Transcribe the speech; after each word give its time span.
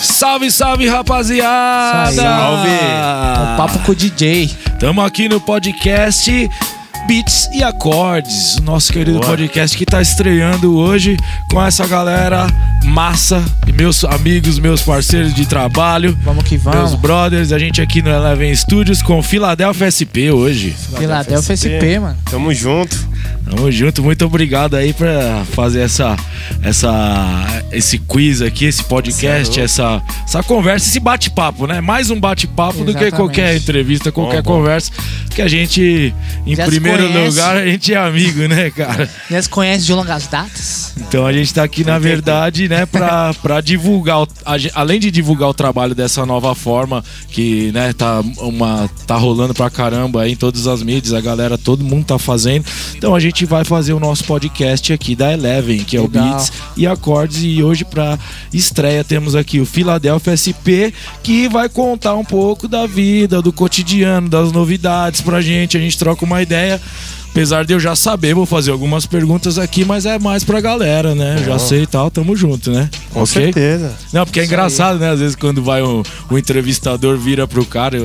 Salve, 0.00 0.50
salve, 0.50 0.88
rapaziada! 0.88 2.12
Salve! 2.12 2.68
O 3.54 3.56
papo 3.56 3.78
com 3.80 3.92
o 3.92 3.94
DJ. 3.94 4.50
Tamo 4.78 5.00
aqui 5.02 5.28
no 5.28 5.40
podcast 5.40 6.48
Beats 7.06 7.48
e 7.52 7.62
Acordes, 7.62 8.56
o 8.56 8.62
nosso 8.62 8.92
querido 8.92 9.18
Boa. 9.18 9.30
podcast 9.30 9.76
que 9.76 9.86
tá 9.86 10.02
estreando 10.02 10.76
hoje 10.76 11.16
com 11.50 11.64
essa 11.64 11.86
galera 11.86 12.46
massa, 12.84 13.42
e 13.66 13.72
meus 13.72 14.04
amigos, 14.04 14.58
meus 14.58 14.82
parceiros 14.82 15.34
de 15.34 15.46
trabalho, 15.46 16.16
Vamos 16.22 16.44
que 16.44 16.54
meus 16.56 16.64
vamos. 16.64 16.94
brothers, 16.96 17.52
a 17.52 17.58
gente 17.58 17.80
aqui 17.80 18.02
no 18.02 18.10
Eleven 18.10 18.54
Studios 18.54 19.02
com 19.02 19.22
Philadelphia 19.22 19.90
SP 19.90 20.30
hoje. 20.30 20.76
Philadelphia 20.96 21.56
SP, 21.56 21.98
mano. 22.00 22.16
Tamo 22.30 22.52
junto. 22.52 22.96
Tamo 23.50 23.72
junto, 23.72 24.02
muito 24.02 24.26
obrigado 24.26 24.74
aí 24.76 24.92
pra 24.92 25.42
fazer 25.52 25.80
essa, 25.80 26.14
essa, 26.62 27.62
esse 27.72 27.98
quiz 27.98 28.42
aqui, 28.42 28.66
esse 28.66 28.84
podcast, 28.84 29.58
essa, 29.58 30.02
essa 30.24 30.42
conversa, 30.42 30.86
esse 30.86 31.00
bate-papo, 31.00 31.66
né? 31.66 31.80
Mais 31.80 32.10
um 32.10 32.20
bate-papo 32.20 32.84
do 32.84 32.94
que 32.94 33.10
qualquer 33.10 33.56
entrevista, 33.56 34.12
qualquer 34.12 34.42
Bom, 34.42 34.52
bom. 34.52 34.58
conversa, 34.58 34.92
que 35.34 35.40
a 35.40 35.48
gente, 35.48 36.14
em 36.46 36.54
Já 36.54 36.66
primeiro 36.66 37.06
lugar, 37.24 37.56
a 37.56 37.64
gente 37.64 37.94
é 37.94 37.96
amigo, 37.96 38.46
né, 38.48 38.70
cara? 38.70 39.08
Já 39.30 39.40
se 39.40 39.48
conhece 39.48 39.86
de 39.86 39.94
longas 39.94 40.26
datas? 40.26 40.92
Então 40.98 41.26
a 41.26 41.32
gente 41.32 41.54
tá 41.54 41.62
aqui, 41.62 41.84
na 41.84 41.98
verdade, 41.98 42.68
né, 42.68 42.84
pra, 42.84 43.32
pra 43.40 43.60
divulgar, 43.62 44.22
o- 44.24 44.28
além 44.74 45.00
de 45.00 45.10
divulgar 45.10 45.48
o 45.48 45.54
trabalho 45.54 45.94
dessa 45.94 46.26
nova 46.26 46.54
forma, 46.54 47.02
que, 47.30 47.72
né, 47.72 47.94
tá, 47.94 48.20
uma, 48.38 48.90
tá 49.06 49.16
rolando 49.16 49.54
pra 49.54 49.70
caramba 49.70 50.22
aí 50.22 50.32
em 50.32 50.36
todas 50.36 50.66
as 50.66 50.82
mídias, 50.82 51.14
a 51.14 51.20
galera, 51.20 51.56
todo 51.56 51.82
mundo 51.82 52.04
tá 52.04 52.18
fazendo. 52.18 52.66
Então 52.94 53.14
a 53.14 53.20
gente 53.20 53.37
vai 53.44 53.64
fazer 53.64 53.92
o 53.92 54.00
nosso 54.00 54.24
podcast 54.24 54.92
aqui 54.92 55.14
da 55.14 55.32
Eleven, 55.32 55.84
que 55.84 55.96
é 55.96 56.00
Legal. 56.00 56.24
o 56.24 56.30
Beats 56.30 56.52
e 56.76 56.86
Acordes, 56.86 57.42
e 57.42 57.62
hoje 57.62 57.84
pra 57.84 58.18
estreia 58.52 59.04
temos 59.04 59.34
aqui 59.34 59.60
o 59.60 59.66
Philadelphia 59.66 60.36
SP, 60.36 60.92
que 61.22 61.48
vai 61.48 61.68
contar 61.68 62.14
um 62.14 62.24
pouco 62.24 62.68
da 62.68 62.86
vida, 62.86 63.40
do 63.42 63.52
cotidiano, 63.52 64.28
das 64.28 64.52
novidades 64.52 65.20
pra 65.20 65.40
gente, 65.40 65.76
a 65.76 65.80
gente 65.80 65.98
troca 65.98 66.24
uma 66.24 66.42
ideia. 66.42 66.80
Apesar 67.38 67.64
de 67.64 67.72
eu 67.72 67.78
já 67.78 67.94
saber, 67.94 68.34
vou 68.34 68.44
fazer 68.44 68.72
algumas 68.72 69.06
perguntas 69.06 69.58
aqui, 69.58 69.84
mas 69.84 70.04
é 70.04 70.18
mais 70.18 70.42
pra 70.42 70.60
galera, 70.60 71.14
né? 71.14 71.36
Eu 71.38 71.44
já 71.44 71.58
sei 71.58 71.82
e 71.82 71.86
tal, 71.86 72.10
tamo 72.10 72.34
junto, 72.34 72.72
né? 72.72 72.90
Com 73.12 73.24
certeza. 73.24 73.94
Não, 74.12 74.24
porque 74.24 74.40
é 74.40 74.44
engraçado, 74.44 74.98
né? 74.98 75.10
Às 75.10 75.20
vezes 75.20 75.36
quando 75.36 75.62
vai 75.62 75.80
o, 75.80 76.02
o 76.28 76.36
entrevistador 76.36 77.16
vira 77.16 77.46
pro 77.46 77.64
cara, 77.64 77.98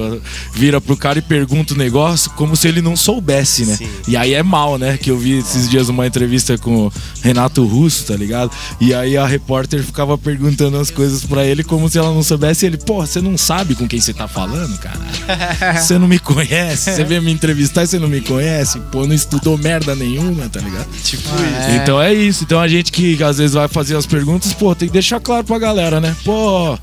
vira 0.53 0.79
pro 0.79 0.95
cara 0.95 1.17
e 1.17 1.21
pergunta 1.21 1.73
o 1.73 1.77
negócio 1.77 2.29
como 2.31 2.55
se 2.55 2.67
ele 2.67 2.79
não 2.79 2.95
soubesse, 2.95 3.65
né? 3.65 3.75
Sim. 3.75 3.89
E 4.07 4.15
aí 4.15 4.35
é 4.35 4.43
mal, 4.43 4.77
né? 4.77 4.97
Que 4.97 5.09
eu 5.09 5.17
vi 5.17 5.39
esses 5.39 5.67
dias 5.67 5.89
uma 5.89 6.05
entrevista 6.05 6.55
com 6.57 6.85
o 6.87 6.93
Renato 7.23 7.65
Russo, 7.65 8.05
tá 8.05 8.15
ligado? 8.15 8.51
E 8.79 8.93
aí 8.93 9.17
a 9.17 9.25
repórter 9.25 9.81
ficava 9.81 10.15
perguntando 10.15 10.77
as 10.77 10.91
coisas 10.91 11.25
pra 11.25 11.43
ele 11.43 11.63
como 11.63 11.89
se 11.89 11.97
ela 11.97 12.13
não 12.13 12.21
soubesse. 12.21 12.65
E 12.65 12.69
ele, 12.69 12.77
pô, 12.77 13.03
você 13.03 13.19
não 13.19 13.35
sabe 13.35 13.73
com 13.73 13.87
quem 13.87 13.99
você 13.99 14.13
tá 14.13 14.27
falando, 14.27 14.77
cara? 14.77 14.99
Você 15.79 15.97
não 15.97 16.07
me 16.07 16.19
conhece? 16.19 16.91
Você 16.91 17.03
veio 17.03 17.21
me 17.21 17.31
entrevistar 17.31 17.83
e 17.83 17.87
você 17.87 17.97
não 17.97 18.07
me 18.07 18.21
conhece? 18.21 18.79
Pô, 18.91 19.07
não 19.07 19.13
estudou 19.23 19.57
merda 19.57 19.95
nenhuma, 19.95 20.47
tá 20.49 20.59
ligado? 20.59 20.87
Tipo 21.03 21.29
É. 21.69 21.75
Então 21.77 22.01
é 22.01 22.13
isso. 22.13 22.43
Então 22.43 22.59
a 22.59 22.67
gente 22.67 22.91
que 22.91 23.21
às 23.23 23.37
vezes 23.37 23.53
vai 23.53 23.67
fazer 23.67 23.95
as 23.95 24.05
perguntas, 24.05 24.53
pô, 24.53 24.73
tem 24.75 24.87
que 24.87 24.93
deixar 24.93 25.19
claro 25.19 25.43
pra 25.43 25.57
galera, 25.57 25.99
né? 25.99 26.15
Pô, 26.23 26.77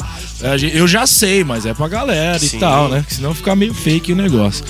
eu 0.72 0.88
já 0.88 1.06
sei, 1.06 1.44
mas 1.44 1.66
é 1.66 1.74
pra 1.74 1.88
galera 1.88 2.38
Sim. 2.38 2.56
e 2.56 2.61
tal, 2.61 2.88
né? 2.88 3.05
Senão 3.08 3.34
fica 3.34 3.55
meio 3.55 3.74
fake 3.74 4.12
o 4.12 4.16
negócio. 4.16 4.64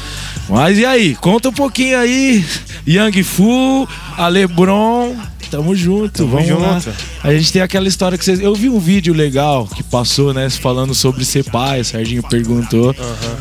Mas 0.48 0.78
e 0.78 0.84
aí? 0.84 1.14
Conta 1.14 1.48
um 1.48 1.52
pouquinho 1.52 1.98
aí. 1.98 2.44
Young 2.86 3.22
Fu, 3.22 3.88
a 4.16 4.28
Lebron. 4.28 5.16
Tamo 5.50 5.74
junto, 5.74 6.18
Tamo 6.18 6.30
vamos 6.30 6.62
lá. 6.62 6.78
junto. 6.78 6.92
A 7.24 7.32
gente 7.32 7.52
tem 7.52 7.60
aquela 7.60 7.88
história 7.88 8.16
que 8.16 8.24
vocês. 8.24 8.38
Eu 8.40 8.54
vi 8.54 8.68
um 8.68 8.78
vídeo 8.78 9.12
legal 9.12 9.66
que 9.66 9.82
passou, 9.82 10.32
né? 10.32 10.48
Falando 10.48 10.94
sobre 10.94 11.24
ser 11.24 11.44
pai. 11.44 11.80
O 11.80 11.84
Serginho 11.84 12.22
perguntou, 12.22 12.94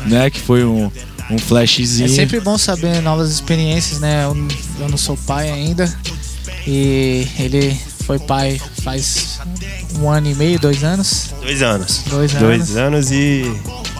né? 0.06 0.28
Que 0.28 0.40
foi 0.40 0.64
um, 0.64 0.90
um 1.30 1.38
flashzinho. 1.38 2.06
É 2.06 2.08
sempre 2.08 2.40
bom 2.40 2.58
saber 2.58 3.00
novas 3.02 3.30
experiências, 3.30 4.00
né? 4.00 4.24
Eu, 4.24 4.36
eu 4.80 4.88
não 4.88 4.98
sou 4.98 5.16
pai 5.16 5.50
ainda. 5.50 5.92
E 6.66 7.26
ele 7.38 7.76
foi 8.04 8.18
pai 8.18 8.60
faz 8.82 9.38
um 9.98 10.08
ano 10.10 10.30
e 10.30 10.34
meio, 10.34 10.58
dois 10.58 10.82
anos. 10.84 11.30
Dois 11.42 11.62
anos. 11.62 12.02
Dois 12.08 12.34
anos. 12.34 12.48
Dois 12.48 12.76
anos 12.76 13.10
e 13.12 13.44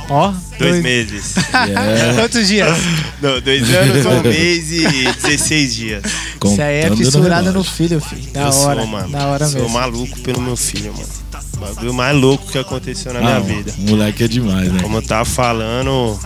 Ó, 0.08 0.32
dois 0.58 0.82
meses. 0.82 1.36
É, 1.54 2.14
Quantos 2.20 2.48
dias? 2.48 2.76
Não, 3.22 3.40
dois 3.40 3.62
anos, 3.74 4.06
um 4.06 4.22
mês 4.22 4.72
e 4.72 4.82
16 5.22 5.74
dias. 5.74 6.02
Isso 6.44 6.60
aí 6.60 6.80
é 6.80 6.96
fissurado 6.96 7.52
no 7.52 7.62
filho, 7.62 8.00
filho. 8.00 8.28
Da 8.32 8.40
eu 8.42 8.46
hora. 8.48 8.80
sou, 8.80 8.86
mano. 8.88 9.08
Da 9.10 9.26
hora 9.28 9.46
sou 9.46 9.60
mesmo. 9.60 9.74
maluco 9.78 10.18
pelo 10.20 10.40
meu 10.40 10.56
filho, 10.56 10.92
mano. 10.92 11.08
O 11.54 11.60
bagulho 11.60 11.94
mais 11.94 12.16
louco 12.16 12.50
que 12.50 12.58
aconteceu 12.58 13.12
na 13.12 13.20
minha 13.20 13.36
Ah, 13.36 13.40
vida. 13.40 13.72
o 13.78 13.82
moleque 13.90 14.24
é 14.24 14.28
demais, 14.28 14.72
né? 14.72 14.82
Como 14.82 14.96
eu 14.96 15.02
tava 15.02 15.24
falando, 15.24 16.18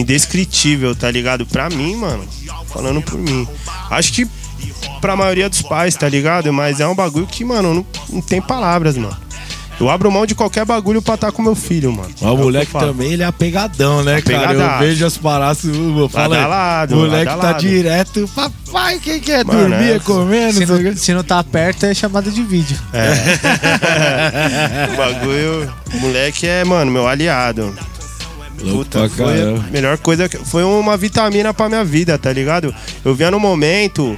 indescritível, 0.00 0.94
tá 0.94 1.10
ligado? 1.10 1.46
Pra 1.46 1.68
mim, 1.70 1.96
mano. 1.96 2.24
Falando 2.72 3.00
por 3.02 3.18
mim. 3.18 3.46
Acho 3.90 4.12
que 4.12 4.26
pra 5.00 5.16
maioria 5.16 5.48
dos 5.48 5.62
pais, 5.62 5.94
tá 5.94 6.08
ligado? 6.08 6.52
Mas 6.52 6.80
é 6.80 6.86
um 6.86 6.94
bagulho 6.94 7.26
que, 7.26 7.44
mano, 7.44 7.74
não, 7.74 7.86
não 8.10 8.20
tem 8.20 8.40
palavras, 8.40 8.96
mano. 8.96 9.16
Eu 9.78 9.90
abro 9.90 10.10
mão 10.10 10.24
de 10.24 10.34
qualquer 10.34 10.64
bagulho 10.64 11.02
pra 11.02 11.16
estar 11.16 11.30
com 11.30 11.42
meu 11.42 11.54
filho, 11.54 11.92
mano. 11.92 12.08
Ó, 12.22 12.28
É 12.28 12.30
o 12.30 12.32
eu 12.32 12.36
moleque 12.44 12.72
também, 12.72 13.12
ele 13.12 13.22
é 13.22 13.26
apegadão, 13.26 14.02
né, 14.02 14.22
cara? 14.22 14.38
Eu 14.38 14.44
Apegadaço. 14.46 14.78
vejo 14.78 15.06
as 15.06 15.18
paradas, 15.18 15.64
eu 15.64 16.08
falo, 16.08 16.30
Badalado, 16.34 16.94
o 16.94 16.98
moleque 17.00 17.36
tá 17.38 17.52
direto, 17.52 18.30
papai, 18.34 18.98
quem 18.98 19.20
quer 19.20 19.44
Mano, 19.44 19.68
dormir, 19.68 19.90
é- 19.92 19.98
comendo, 19.98 20.54
Se 20.54 20.64
não 20.64 20.78
quê. 20.78 20.96
se 20.96 21.12
não 21.12 21.22
tá 21.22 21.44
perto, 21.44 21.84
é 21.84 21.92
chamada 21.92 22.30
de 22.30 22.42
vídeo. 22.42 22.78
O 24.92 24.96
bagulho. 24.96 25.72
O 25.94 26.00
moleque 26.00 26.46
é, 26.46 26.64
mano, 26.64 26.90
meu 26.90 27.06
aliado. 27.06 27.72
Puta, 28.56 29.08
foi 29.08 29.42
a 29.42 29.70
melhor 29.70 29.98
coisa. 29.98 30.28
que- 30.28 30.38
Foi 30.38 30.62
uma 30.64 30.96
vitamina 30.96 31.52
pra 31.54 31.68
minha 31.68 31.84
vida, 31.84 32.16
tá 32.18 32.32
ligado? 32.32 32.74
Eu 33.04 33.14
vinha 33.14 33.30
no 33.30 33.38
momento 33.40 34.16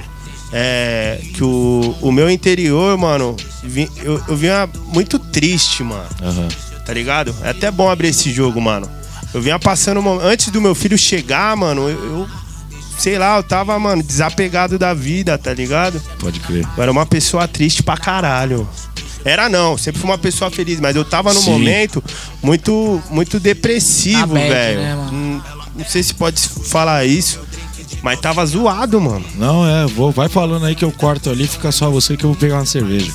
é, 0.51 1.19
que 1.33 1.43
o, 1.43 1.95
o 2.01 2.11
meu 2.11 2.29
interior, 2.29 2.97
mano, 2.97 3.35
vi- 3.63 3.89
eu, 4.01 4.21
eu 4.27 4.35
vinha 4.35 4.67
muito 4.93 5.19
triste, 5.19 5.83
mano. 5.83 6.05
Aham. 6.21 6.47
Tá 6.85 6.93
ligado? 6.93 7.35
É 7.43 7.49
até 7.51 7.69
bom 7.69 7.89
abrir 7.89 8.07
esse 8.07 8.31
jogo, 8.31 8.59
mano. 8.59 8.89
Eu 9.33 9.41
vinha 9.41 9.59
passando. 9.59 9.99
Antes 10.21 10.49
do 10.49 10.59
meu 10.59 10.73
filho 10.73 10.97
chegar, 10.97 11.55
mano, 11.55 11.87
eu. 11.87 12.03
eu- 12.03 12.27
sei 12.97 13.17
lá, 13.17 13.37
eu 13.37 13.43
tava, 13.43 13.77
mano, 13.79 14.03
desapegado 14.03 14.77
da 14.77 14.93
vida, 14.93 15.37
tá 15.37 15.53
ligado? 15.53 16.01
Pode 16.19 16.39
crer. 16.41 16.67
Eu 16.75 16.83
era 16.83 16.91
uma 16.91 17.05
pessoa 17.05 17.47
triste 17.47 17.81
pra 17.81 17.95
caralho. 17.95 18.67
Era 19.25 19.49
não, 19.49 19.77
sempre 19.77 19.99
fui 19.99 20.09
uma 20.09 20.17
pessoa 20.17 20.49
feliz, 20.49 20.79
mas 20.79 20.95
eu 20.95 21.03
tava 21.03 21.33
num 21.33 21.41
Sim. 21.41 21.51
momento 21.51 22.03
muito 22.41 23.01
muito 23.09 23.39
depressivo, 23.39 24.33
bad, 24.33 24.47
velho. 24.49 24.79
né, 24.79 24.95
mano? 24.95 25.11
Hum, 25.13 25.41
não 25.75 25.85
sei 25.85 26.03
se 26.03 26.13
pode 26.13 26.41
falar 26.41 27.05
isso, 27.05 27.39
mas 28.01 28.19
tava 28.19 28.45
zoado, 28.45 28.99
mano. 29.01 29.25
Não, 29.35 29.67
é, 29.67 29.85
vou, 29.87 30.11
vai 30.11 30.29
falando 30.29 30.65
aí 30.65 30.75
que 30.75 30.85
eu 30.85 30.91
corto 30.91 31.29
ali, 31.29 31.47
fica 31.47 31.71
só 31.71 31.89
você 31.89 32.15
que 32.15 32.23
eu 32.23 32.29
vou 32.31 32.39
pegar 32.39 32.55
uma 32.55 32.65
cerveja. 32.65 33.11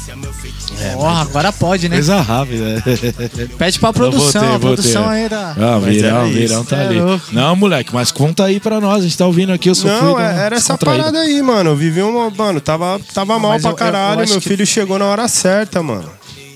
Ó, 0.96 1.08
agora 1.08 1.52
pode, 1.52 1.88
né? 1.88 1.96
Coisa 1.96 2.20
rápida. 2.20 2.82
Pede 3.58 3.78
pra 3.78 3.88
Eu 3.90 3.92
produção. 3.92 4.40
voltei, 4.42 4.56
a 4.56 4.58
produção 4.58 5.02
voltei. 5.02 5.22
aí 5.22 5.28
da. 5.28 5.50
Ah, 5.52 5.78
Mas 5.80 5.94
virão, 5.96 6.26
virão 6.30 6.64
tá 6.64 6.76
É 6.76 6.86
ali. 6.86 7.00
louco. 7.00 7.24
Não, 7.32 7.54
moleque, 7.56 7.94
mas 7.94 8.10
conta 8.10 8.44
aí 8.44 8.58
pra 8.60 8.80
nós, 8.80 9.00
a 9.00 9.02
gente 9.02 9.16
tá 9.16 9.26
ouvindo 9.26 9.52
aqui, 9.52 9.68
eu 9.70 9.74
sou 9.74 9.90
Não, 9.90 10.14
fui, 10.14 10.22
é- 10.22 10.32
né, 10.32 10.46
era 10.46 10.56
essa 10.56 10.76
parada 10.76 11.18
aí, 11.18 11.40
mano. 11.42 11.70
Eu 11.70 11.76
vivi 11.76 12.02
uma. 12.02 12.30
Mano, 12.30 12.60
tava, 12.60 13.00
tava 13.12 13.38
mal 13.38 13.52
mas 13.52 13.62
pra 13.62 13.70
eu- 13.70 13.72
eu- 13.72 13.78
eu 13.78 13.92
caralho. 13.92 14.20
acho 14.22 14.32
meu 14.32 14.40
que- 14.40 14.48
filho 14.48 14.66
chegou 14.66 14.98
na 14.98 15.04
hora 15.06 15.28
certa, 15.28 15.82
mano. 15.82 16.08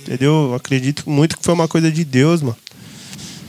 Entendeu? 0.02 0.48
Eu 0.50 0.54
acredito 0.54 1.02
muito 1.06 1.36
que 1.38 1.44
foi 1.44 1.54
uma 1.54 1.68
coisa 1.68 1.90
de 1.90 2.04
Deus, 2.04 2.40
mano. 2.42 2.56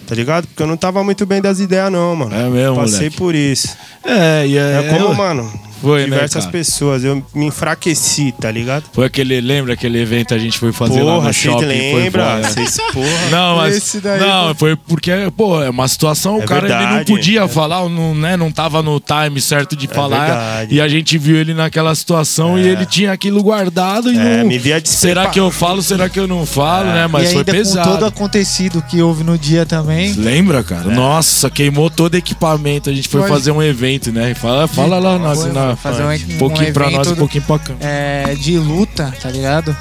Tá 0.05 0.15
ligado? 0.15 0.47
Porque 0.47 0.63
eu 0.63 0.67
não 0.67 0.75
tava 0.75 1.03
muito 1.03 1.23
bem 1.25 1.39
das 1.41 1.59
ideias, 1.59 1.91
não, 1.91 2.15
mano. 2.15 2.35
É 2.35 2.49
mesmo, 2.49 2.75
Passei 2.75 2.97
moleque. 2.97 3.17
por 3.17 3.35
isso. 3.35 3.69
É, 4.03 4.45
e 4.47 4.57
é, 4.57 4.83
É, 4.85 4.89
como, 4.89 5.05
eu- 5.05 5.13
mano, 5.13 5.51
Foi, 5.81 5.99
né, 6.01 6.05
diversas 6.05 6.45
cara? 6.45 6.51
pessoas. 6.51 7.03
Eu 7.03 7.23
me 7.33 7.45
enfraqueci, 7.47 8.33
tá 8.39 8.49
ligado? 8.51 8.83
Foi 8.93 9.05
aquele, 9.05 9.39
lembra 9.41 9.73
aquele 9.73 9.99
evento 10.01 10.27
que 10.29 10.33
a 10.33 10.37
gente 10.39 10.57
foi 10.57 10.71
fazer 10.71 11.01
lá 11.01 11.13
Porra, 11.15 11.27
no 11.27 11.33
você 11.33 11.39
shopping? 11.39 11.65
foi 11.91 12.01
lembra? 12.03 12.23
foda. 12.25 12.49
Vocês, 12.49 12.77
porra. 12.93 13.07
Não, 13.31 13.55
mas. 13.57 13.77
Esse 13.77 13.99
daí 13.99 14.19
não, 14.19 14.55
foi 14.55 14.75
porque, 14.75 15.11
pô, 15.35 15.61
é 15.61 15.69
uma 15.69 15.87
situação, 15.87 16.37
o 16.37 16.43
É 16.43 16.45
cara 16.45 16.65
ele 16.67 16.73
não 16.73 16.79
verdade. 16.87 17.11
podia 17.11 17.47
falar, 17.47 17.87
não, 17.89 18.13
né, 18.15 18.35
não 18.35 18.51
tava 18.51 18.81
no 18.81 18.99
time 18.99 19.39
certo 19.41 19.75
de 19.75 19.87
falar. 19.87 20.25
verdade. 20.25 20.75
E 20.75 20.81
a 20.81 20.87
gente 20.87 21.17
viu 21.17 21.37
ele 21.37 21.53
naquela 21.53 21.93
situação 21.95 22.57
e 22.57 22.67
ele 22.67 22.85
tinha 22.85 23.11
aquilo 23.11 23.41
guardado 23.43 24.11
e 24.11 24.17
É, 24.17 24.37
não. 24.37 24.47
me 24.47 24.57
via 24.57 24.81
Será 24.83 25.27
que 25.27 25.39
eu 25.39 25.49
falo, 25.51 25.81
será 25.81 26.09
que 26.09 26.19
eu 26.19 26.27
não 26.27 26.45
falo, 26.45 26.87
né? 26.89 27.07
Mas 27.07 27.29
e 27.29 27.33
foi 27.33 27.37
ainda 27.39 27.51
com 27.51 27.57
pesado. 27.57 27.91
todo 27.91 28.05
acontecido 28.05 28.81
que 28.81 29.01
houve 29.01 29.23
no 29.23 29.37
dia 29.37 29.65
também. 29.65 30.13
Lembra, 30.13 30.63
cara? 30.63 30.91
É. 30.91 30.95
Nossa, 30.95 31.49
queimou 31.49 31.89
todo 31.89 32.15
equipamento. 32.15 32.89
A 32.89 32.93
gente 32.93 33.07
foi 33.07 33.21
Foi. 33.21 33.29
fazer 33.29 33.51
um 33.51 33.61
evento, 33.61 34.11
né? 34.11 34.33
Fala, 34.33 34.67
fala 34.67 34.99
lá, 34.99 35.17
nós, 35.19 35.41
Foi, 35.41 35.51
fazer 35.75 36.03
um, 36.03 36.11
um 36.35 36.37
pouquinho 36.37 36.69
um 36.69 36.73
pra 36.73 36.89
nós, 36.89 37.07
um 37.07 37.15
pouquinho 37.15 37.43
pra 37.43 37.59
cá. 37.59 37.73
é, 37.79 38.35
de 38.35 38.57
luta, 38.57 39.13
tá 39.21 39.29
ligado? 39.29 39.75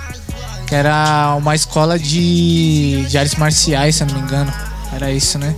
Que 0.67 0.75
era 0.75 1.35
uma 1.37 1.55
escola 1.55 1.99
de, 1.99 3.05
de 3.08 3.17
artes 3.17 3.37
marciais, 3.37 3.96
se 3.96 4.02
eu 4.02 4.06
não 4.08 4.14
me 4.14 4.20
engano. 4.20 4.52
Era 4.93 5.11
isso, 5.12 5.38
né? 5.38 5.55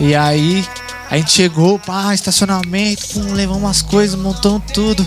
E 0.00 0.14
aí 0.14 0.64
a 1.10 1.16
gente 1.16 1.30
chegou, 1.32 1.78
pá, 1.78 2.12
estacionamento, 2.14 3.06
pum, 3.08 3.32
levamos 3.32 3.62
umas 3.62 3.82
coisas, 3.82 4.18
montamos 4.20 4.62
tudo. 4.72 5.04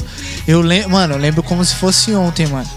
Eu 0.48 0.62
lembro, 0.62 0.92
mano, 0.92 1.14
eu 1.16 1.18
lembro 1.20 1.44
como 1.44 1.64
se 1.66 1.76
fosse 1.76 2.14
ontem, 2.14 2.48
mano. 2.48 2.68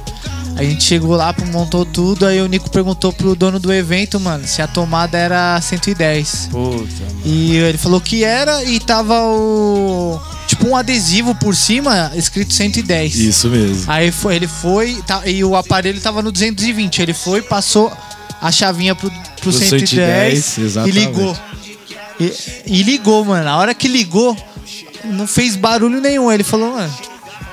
A 0.56 0.62
gente 0.64 0.82
chegou 0.84 1.16
lá, 1.16 1.34
montou 1.52 1.86
tudo, 1.86 2.26
aí 2.26 2.42
o 2.42 2.46
Nico 2.46 2.68
perguntou 2.70 3.12
pro 3.12 3.34
dono 3.34 3.58
do 3.58 3.72
evento, 3.72 4.20
mano, 4.20 4.46
se 4.46 4.60
a 4.60 4.66
tomada 4.66 5.16
era 5.16 5.58
110. 5.60 6.48
Puta, 6.50 6.86
E 7.24 7.56
ele 7.56 7.78
falou 7.78 7.98
que 8.00 8.24
era 8.24 8.62
e 8.64 8.78
tava 8.80 9.14
o. 9.22 10.20
Tipo 10.60 10.72
um 10.72 10.76
adesivo 10.76 11.34
por 11.34 11.56
cima 11.56 12.12
escrito 12.14 12.52
110. 12.52 13.16
Isso 13.16 13.48
mesmo. 13.48 13.84
Aí 13.86 14.12
foi, 14.12 14.36
ele 14.36 14.46
foi 14.46 15.02
tá- 15.06 15.22
e 15.24 15.42
o 15.42 15.56
aparelho 15.56 15.98
tava 16.02 16.20
no 16.20 16.30
220. 16.30 17.00
Ele 17.00 17.14
foi, 17.14 17.40
passou 17.40 17.90
a 18.42 18.52
chavinha 18.52 18.94
pro, 18.94 19.10
pro 19.10 19.20
Pro 19.40 19.52
110, 19.52 20.44
110, 20.44 20.86
e 20.86 20.90
ligou. 20.90 21.36
E, 22.20 22.32
e 22.66 22.82
ligou, 22.82 23.24
mano. 23.24 23.48
A 23.48 23.56
hora 23.56 23.72
que 23.72 23.88
ligou, 23.88 24.36
não 25.04 25.26
fez 25.26 25.56
barulho 25.56 25.98
nenhum. 25.98 26.30
Ele 26.30 26.44
falou, 26.44 26.74
mano, 26.74 26.92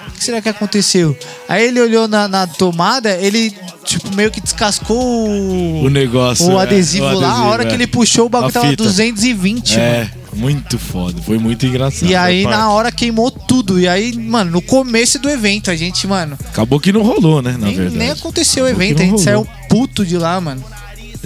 o 0.09 0.12
que 0.12 0.21
será 0.21 0.42
que 0.42 0.50
aconteceu? 0.50 1.18
Aí 1.48 1.65
ele 1.65 1.80
olhou 1.80 2.09
na, 2.09 2.27
na 2.27 2.45
tomada, 2.45 3.12
ele 3.21 3.56
tipo 3.86 4.13
meio 4.13 4.30
que 4.30 4.42
descascou 4.42 4.98
o, 5.30 5.86
O 5.86 5.89
negócio. 5.89 6.45
o 6.45 6.59
é, 6.59 6.63
adesivo 6.63 7.06
o 7.06 7.19
lá. 7.21 7.31
A 7.31 7.45
hora 7.45 7.63
é. 7.63 7.68
que 7.68 7.74
ele 7.74 7.88
puxou, 7.88 8.25
o 8.25 8.30
bagulho 8.30 8.51
tava 8.51 8.68
fita. 8.68 8.83
220, 8.83 9.77
mano. 9.77 10.12
Muito 10.38 10.78
foda. 10.78 11.22
Foi 11.22 11.38
muito 11.38 11.66
engraçado. 11.66 12.10
E 12.10 12.16
aí, 12.16 12.44
na 12.44 12.72
hora, 12.72 12.92
queimou 12.92 13.31
tudo. 13.31 13.80
E 13.80 13.88
aí, 13.88 14.13
mano, 14.18 14.51
no 14.51 14.62
começo 14.62 15.19
do 15.19 15.30
evento, 15.30 15.72
a 15.72 15.75
gente, 15.75 16.06
mano, 16.07 16.38
Acabou 16.48 16.80
que 16.80 16.92
não 16.92 17.01
rolou, 17.01 17.42
né? 17.42 17.51
Na 17.54 17.66
nem, 17.66 17.75
verdade. 17.75 17.98
nem 17.98 18.12
aconteceu 18.12 18.63
o 18.63 18.68
Acabou 18.68 18.86
que 18.86 18.94
evento. 18.94 19.01
A 19.01 19.06
gente 19.06 19.22
saiu 19.22 19.48
puto 19.69 20.06
de 20.06 20.18
lá, 20.18 20.39
mano. 20.39 20.63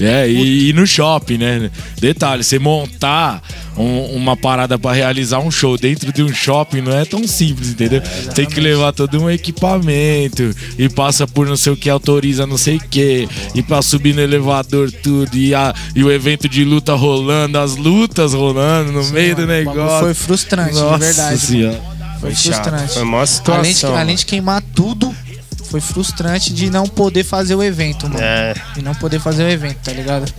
É, 0.01 0.27
e, 0.29 0.69
e 0.69 0.73
no 0.73 0.85
shopping, 0.87 1.37
né? 1.37 1.69
Detalhe, 1.99 2.43
você 2.43 2.57
montar 2.57 3.41
um- 3.77 4.15
uma 4.15 4.35
parada 4.35 4.77
pra 4.79 4.91
realizar 4.93 5.39
um 5.39 5.51
show 5.51 5.77
dentro 5.77 6.11
de 6.11 6.23
um 6.23 6.33
shopping 6.33 6.81
não 6.81 6.91
é 6.97 7.05
tão 7.05 7.27
simples, 7.27 7.69
entendeu? 7.69 8.01
Tem 8.33 8.45
que 8.45 8.59
levar 8.59 8.91
todo 8.93 9.21
um 9.21 9.29
equipamento 9.29 10.53
e 10.77 10.89
passa 10.89 11.27
por 11.27 11.47
não 11.47 11.55
sei 11.55 11.73
o 11.73 11.77
que, 11.77 11.89
autoriza 11.89 12.45
não 12.47 12.57
sei 12.57 12.77
o 12.77 12.79
que, 12.79 13.27
e 13.55 13.61
pra 13.61 13.81
subir 13.81 14.13
no 14.15 14.21
elevador 14.21 14.91
tudo, 14.91 15.35
e, 15.37 15.53
a, 15.53 15.73
e 15.95 16.03
o 16.03 16.11
evento 16.11 16.47
de 16.49 16.63
luta 16.63 16.93
rolando, 16.95 17.57
as 17.59 17.75
lutas 17.75 18.33
rolando 18.33 18.91
no 18.91 19.03
meio 19.11 19.35
do 19.35 19.41
Mano, 19.47 19.53
o 19.53 19.65
bagulho 19.65 19.81
negócio. 19.83 19.99
Foi 20.05 20.13
frustrante, 20.13 20.73
Nossa 20.75 20.97
de 20.99 21.05
verdade. 21.05 21.37
senhora. 21.39 21.81
Foi 22.19 22.29
Foi 22.35 22.35
chato. 22.35 22.63
frustrante. 22.69 22.93
Foi 22.93 23.03
mó 23.03 23.25
situação. 23.25 23.55
Além 23.59 23.73
de, 23.73 23.85
além 23.85 24.15
de 24.15 24.25
queimar 24.27 24.61
tudo, 24.75 25.13
foi 25.71 25.79
frustrante 25.79 26.53
de 26.53 26.69
não 26.69 26.85
poder 26.85 27.23
fazer 27.23 27.55
o 27.55 27.63
evento, 27.63 28.03
mano. 28.09 28.19
É, 28.21 28.53
De 28.75 28.81
não 28.81 28.93
poder 28.93 29.19
fazer 29.19 29.43
o 29.43 29.49
evento, 29.49 29.77
tá 29.83 29.93
ligado? 29.93 30.31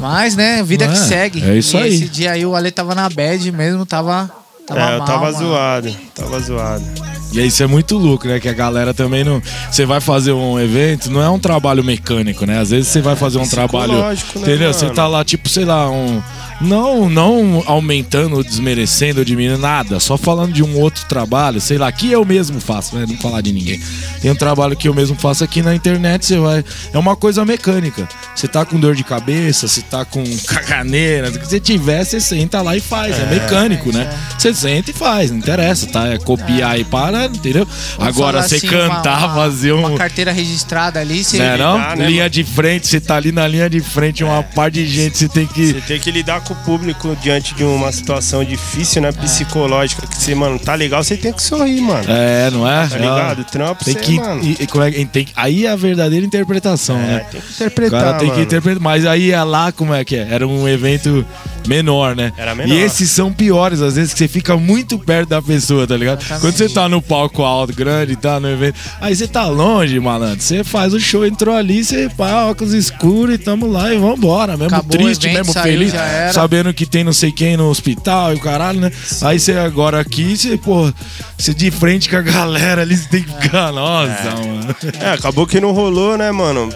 Mas, 0.00 0.34
né, 0.34 0.62
vida 0.62 0.86
É, 0.86 0.88
que 0.88 0.96
segue. 0.98 1.42
é 1.44 1.56
isso 1.58 1.76
e 1.76 1.82
aí. 1.82 1.94
esse 1.94 2.08
dia 2.08 2.32
aí 2.32 2.44
o 2.44 2.54
Ale 2.56 2.70
tava 2.70 2.94
na 2.94 3.08
bad 3.08 3.52
mesmo, 3.52 3.84
tava. 3.86 4.30
Tava 4.66 4.80
é, 4.80 4.94
eu 4.94 4.98
mal, 4.98 5.06
tava 5.06 5.30
mano. 5.30 5.38
zoado. 5.38 5.96
Tava 6.14 6.40
zoado. 6.40 6.84
E 7.32 7.40
isso 7.46 7.62
é 7.62 7.66
muito 7.66 7.98
louco, 7.98 8.26
né? 8.26 8.40
Que 8.40 8.48
a 8.48 8.52
galera 8.54 8.94
também 8.94 9.22
não. 9.24 9.42
Você 9.70 9.84
vai 9.84 10.00
fazer 10.00 10.32
um 10.32 10.58
evento, 10.58 11.10
não 11.10 11.20
é 11.22 11.28
um 11.28 11.38
trabalho 11.38 11.84
mecânico, 11.84 12.46
né? 12.46 12.60
Às 12.60 12.70
vezes 12.70 12.88
você 12.88 13.02
vai 13.02 13.14
fazer 13.14 13.38
um 13.38 13.46
trabalho. 13.46 13.92
psicológico, 13.92 14.38
né, 14.38 14.46
Entendeu? 14.46 14.72
Você 14.72 14.88
tá 14.90 15.06
lá, 15.06 15.22
tipo, 15.24 15.48
sei 15.50 15.64
lá, 15.66 15.90
um. 15.90 16.22
Não, 16.60 17.08
não 17.10 17.62
aumentando 17.66 18.36
ou 18.36 18.44
desmerecendo 18.44 19.18
ou 19.20 19.24
diminuindo 19.24 19.58
nada, 19.60 19.98
só 20.00 20.16
falando 20.16 20.52
de 20.52 20.62
um 20.62 20.78
outro 20.78 21.04
trabalho, 21.06 21.60
sei 21.60 21.78
lá, 21.78 21.90
que 21.90 22.10
eu 22.10 22.24
mesmo 22.24 22.60
faço, 22.60 22.96
né? 22.96 23.04
Não 23.08 23.16
falar 23.18 23.40
de 23.40 23.52
ninguém. 23.52 23.80
Tem 24.20 24.30
um 24.30 24.34
trabalho 24.36 24.76
que 24.76 24.88
eu 24.88 24.94
mesmo 24.94 25.16
faço 25.16 25.42
aqui 25.44 25.62
na 25.62 25.74
internet, 25.74 26.24
você 26.24 26.38
vai. 26.38 26.64
É 26.92 26.98
uma 26.98 27.16
coisa 27.16 27.44
mecânica. 27.44 28.08
Você 28.34 28.48
tá 28.48 28.64
com 28.64 28.78
dor 28.78 28.94
de 28.94 29.04
cabeça, 29.04 29.66
você 29.68 29.82
tá 29.82 30.04
com 30.04 30.22
caganeira, 30.46 31.28
o 31.28 31.32
que 31.32 31.46
você 31.46 31.60
tiver, 31.60 32.04
você 32.04 32.20
senta 32.20 32.62
lá 32.62 32.76
e 32.76 32.80
faz. 32.80 33.18
É, 33.18 33.26
mecânico, 33.26 33.92
né? 33.92 34.08
Você 34.38 34.54
senta 34.54 34.90
e 34.90 34.94
faz, 34.94 35.30
não 35.30 35.38
interessa, 35.38 35.86
tá? 35.86 36.06
É 36.08 36.18
copiar 36.18 36.78
e 36.78 36.84
para, 36.84 37.26
entendeu? 37.26 37.66
Vamos 37.98 38.16
Agora 38.16 38.42
você 38.42 38.56
assim, 38.56 38.68
cantar, 38.68 39.18
uma- 39.18 39.26
uma- 39.26 39.34
fazer 39.34 39.72
um. 39.72 39.86
Uma 39.86 39.98
carteira 39.98 40.32
registrada 40.32 41.00
ali, 41.00 41.22
você. 41.24 41.38
Não 41.38 41.44
é 41.44 41.56
não? 41.58 41.76
lidar, 41.76 41.96
né, 41.96 42.06
linha 42.06 42.18
mano? 42.22 42.30
de 42.30 42.44
frente, 42.44 42.86
você 42.86 43.00
tá 43.00 43.16
ali 43.16 43.32
na 43.32 43.46
linha 43.46 43.68
de 43.68 43.80
frente, 43.80 44.22
uma 44.24 44.42
par 44.42 44.70
de 44.70 44.86
gente, 44.86 45.18
você 45.18 45.28
tem 45.28 45.46
que. 45.46 45.66
Você 45.72 45.80
tem 45.80 46.00
que 46.00 46.10
lidar 46.10 46.40
o 46.52 46.56
público 46.56 47.16
diante 47.22 47.54
de 47.54 47.64
uma 47.64 47.90
situação 47.92 48.44
difícil, 48.44 49.02
né? 49.02 49.10
Psicológica. 49.12 50.06
Que 50.06 50.16
você, 50.16 50.34
mano, 50.34 50.58
tá 50.58 50.74
legal, 50.74 51.02
você 51.02 51.16
tem 51.16 51.32
que 51.32 51.42
sorrir, 51.42 51.80
mano. 51.80 52.04
É, 52.08 52.50
não 52.50 52.68
é? 52.70 52.86
Tá 52.86 52.96
ligado? 52.98 53.44
Trampo, 53.44 53.84
Tem 53.84 53.94
você, 53.94 54.00
que. 54.00 54.14
mano. 54.16 54.40
e- 54.42 54.66
como 54.66 54.84
é 54.84 54.90
que- 54.90 55.04
tem, 55.06 55.26
aí 55.34 55.66
é 55.66 55.70
a 55.70 55.76
verdadeira 55.76 56.24
interpretação, 56.24 56.96
É, 56.96 57.00
né? 57.00 57.26
tem 57.30 57.40
que 57.40 57.46
O 57.46 57.50
interpretar, 57.54 58.00
cara 58.02 58.12
tem 58.18 58.28
que 58.28 58.32
mano. 58.34 58.42
interpretar. 58.44 58.82
Mas 58.82 59.06
aí 59.06 59.30
é 59.30 59.42
lá, 59.42 59.72
como 59.72 59.94
é 59.94 60.04
que 60.04 60.16
é? 60.16 60.26
Era 60.30 60.46
um 60.46 60.68
evento 60.68 61.24
menor, 61.66 62.14
né? 62.16 62.32
Era 62.36 62.54
menor. 62.54 62.74
E 62.74 62.78
esses 62.80 63.10
são 63.10 63.32
piores, 63.32 63.80
às 63.80 63.96
vezes 63.96 64.12
que 64.12 64.18
você 64.18 64.28
fica 64.28 64.56
muito 64.56 64.98
perto 64.98 65.30
da 65.30 65.42
pessoa, 65.42 65.86
tá 65.86 65.96
ligado? 65.96 66.20
Exatamente. 66.20 66.40
Quando 66.40 66.56
você 66.56 66.68
tá 66.68 66.88
no 66.88 67.02
palco 67.02 67.42
alto, 67.42 67.74
grande, 67.74 68.16
tá 68.16 68.38
no 68.38 68.48
evento. 68.48 68.78
Aí 69.00 69.14
você 69.14 69.26
tá 69.26 69.46
longe, 69.46 69.98
malandro. 70.00 70.40
Você 70.40 70.62
faz 70.64 70.94
o 70.94 71.00
show, 71.00 71.26
entrou 71.26 71.54
ali, 71.54 71.84
você 71.84 72.08
pá, 72.16 72.44
óculos 72.44 72.72
escuros 72.72 73.34
e 73.34 73.38
tamo 73.38 73.66
lá 73.66 73.92
e 73.92 73.98
vambora. 73.98 74.56
Mesmo 74.56 74.74
Acabou 74.74 75.00
o 75.00 75.04
triste, 75.04 75.26
evento, 75.26 75.38
mesmo 75.38 75.52
saiu, 75.52 75.64
feliz. 75.64 75.92
Sabendo 76.32 76.72
que 76.72 76.86
tem 76.86 77.04
não 77.04 77.12
sei 77.12 77.32
quem 77.32 77.56
no 77.56 77.68
hospital 77.68 78.32
e 78.32 78.36
o 78.36 78.40
caralho, 78.40 78.80
né? 78.80 78.90
Aí 79.22 79.38
você 79.38 79.52
agora 79.52 80.00
aqui, 80.00 80.36
você, 80.36 80.56
pô, 80.56 80.92
você 81.36 81.54
de 81.54 81.70
frente 81.70 82.08
com 82.08 82.16
a 82.16 82.22
galera 82.22 82.82
ali, 82.82 82.96
você 82.96 83.08
tem 83.08 83.22
que 83.22 83.32
ficar. 83.42 83.72
Nossa, 83.72 84.30
mano. 84.36 84.76
É, 85.00 85.10
acabou 85.10 85.46
que 85.46 85.60
não 85.60 85.72
rolou, 85.72 86.16
né, 86.16 86.30
mano? 86.30 86.68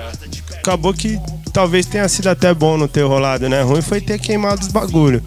Acabou 0.58 0.92
que 0.92 1.18
talvez 1.48 1.86
tenha 1.86 2.08
sido 2.08 2.28
até 2.28 2.52
bom 2.54 2.76
não 2.76 2.88
ter 2.88 3.02
rolado, 3.02 3.48
né? 3.48 3.62
Ruim 3.62 3.82
foi 3.82 4.00
ter 4.00 4.18
queimado 4.18 4.60
os 4.62 4.68
bagulho. 4.68 5.22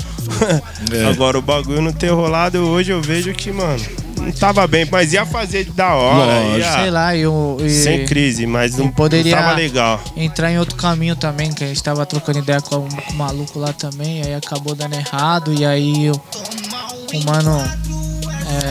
É. 0.92 1.06
Agora, 1.06 1.38
o 1.38 1.42
bagulho 1.42 1.82
não 1.82 1.92
ter 1.94 2.10
rolado, 2.10 2.60
hoje 2.60 2.92
eu 2.92 3.02
vejo 3.02 3.34
que, 3.34 3.52
mano, 3.52 3.82
não 4.18 4.32
tava 4.32 4.66
bem, 4.68 4.88
mas 4.92 5.14
ia 5.14 5.26
fazer 5.26 5.66
da 5.72 5.94
hora. 5.96 6.40
Lógico. 6.40 6.60
Ia, 6.60 6.72
Sei 6.82 6.92
lá, 6.92 7.16
e 7.16 7.26
o. 7.28 7.58
e- 7.60 7.70
sem 7.70 8.06
crise, 8.06 8.46
mas 8.46 8.78
não, 8.78 8.90
poderia- 8.90 9.36
não 9.36 9.42
tava 9.44 9.56
legal. 9.56 10.02
entrar 10.16 10.52
em 10.52 10.60
outro 10.60 10.76
caminho 10.76 11.16
também, 11.16 11.52
que 11.52 11.64
a 11.64 11.68
gente 11.68 11.82
tava 11.82 12.06
trocando 12.06 12.40
ideia 12.40 12.62
com, 12.62 12.88
com 12.88 13.12
o 13.14 13.16
maluco 13.16 13.58
lá 13.60 13.74
também, 13.74 14.22
aí 14.22 14.34
acabou 14.34 14.76
dando 14.76 14.94
errado, 14.96 15.54
e 15.54 15.66
aí 15.66 16.10
o, 16.12 16.14
o 16.14 17.26
mano. 17.26 18.01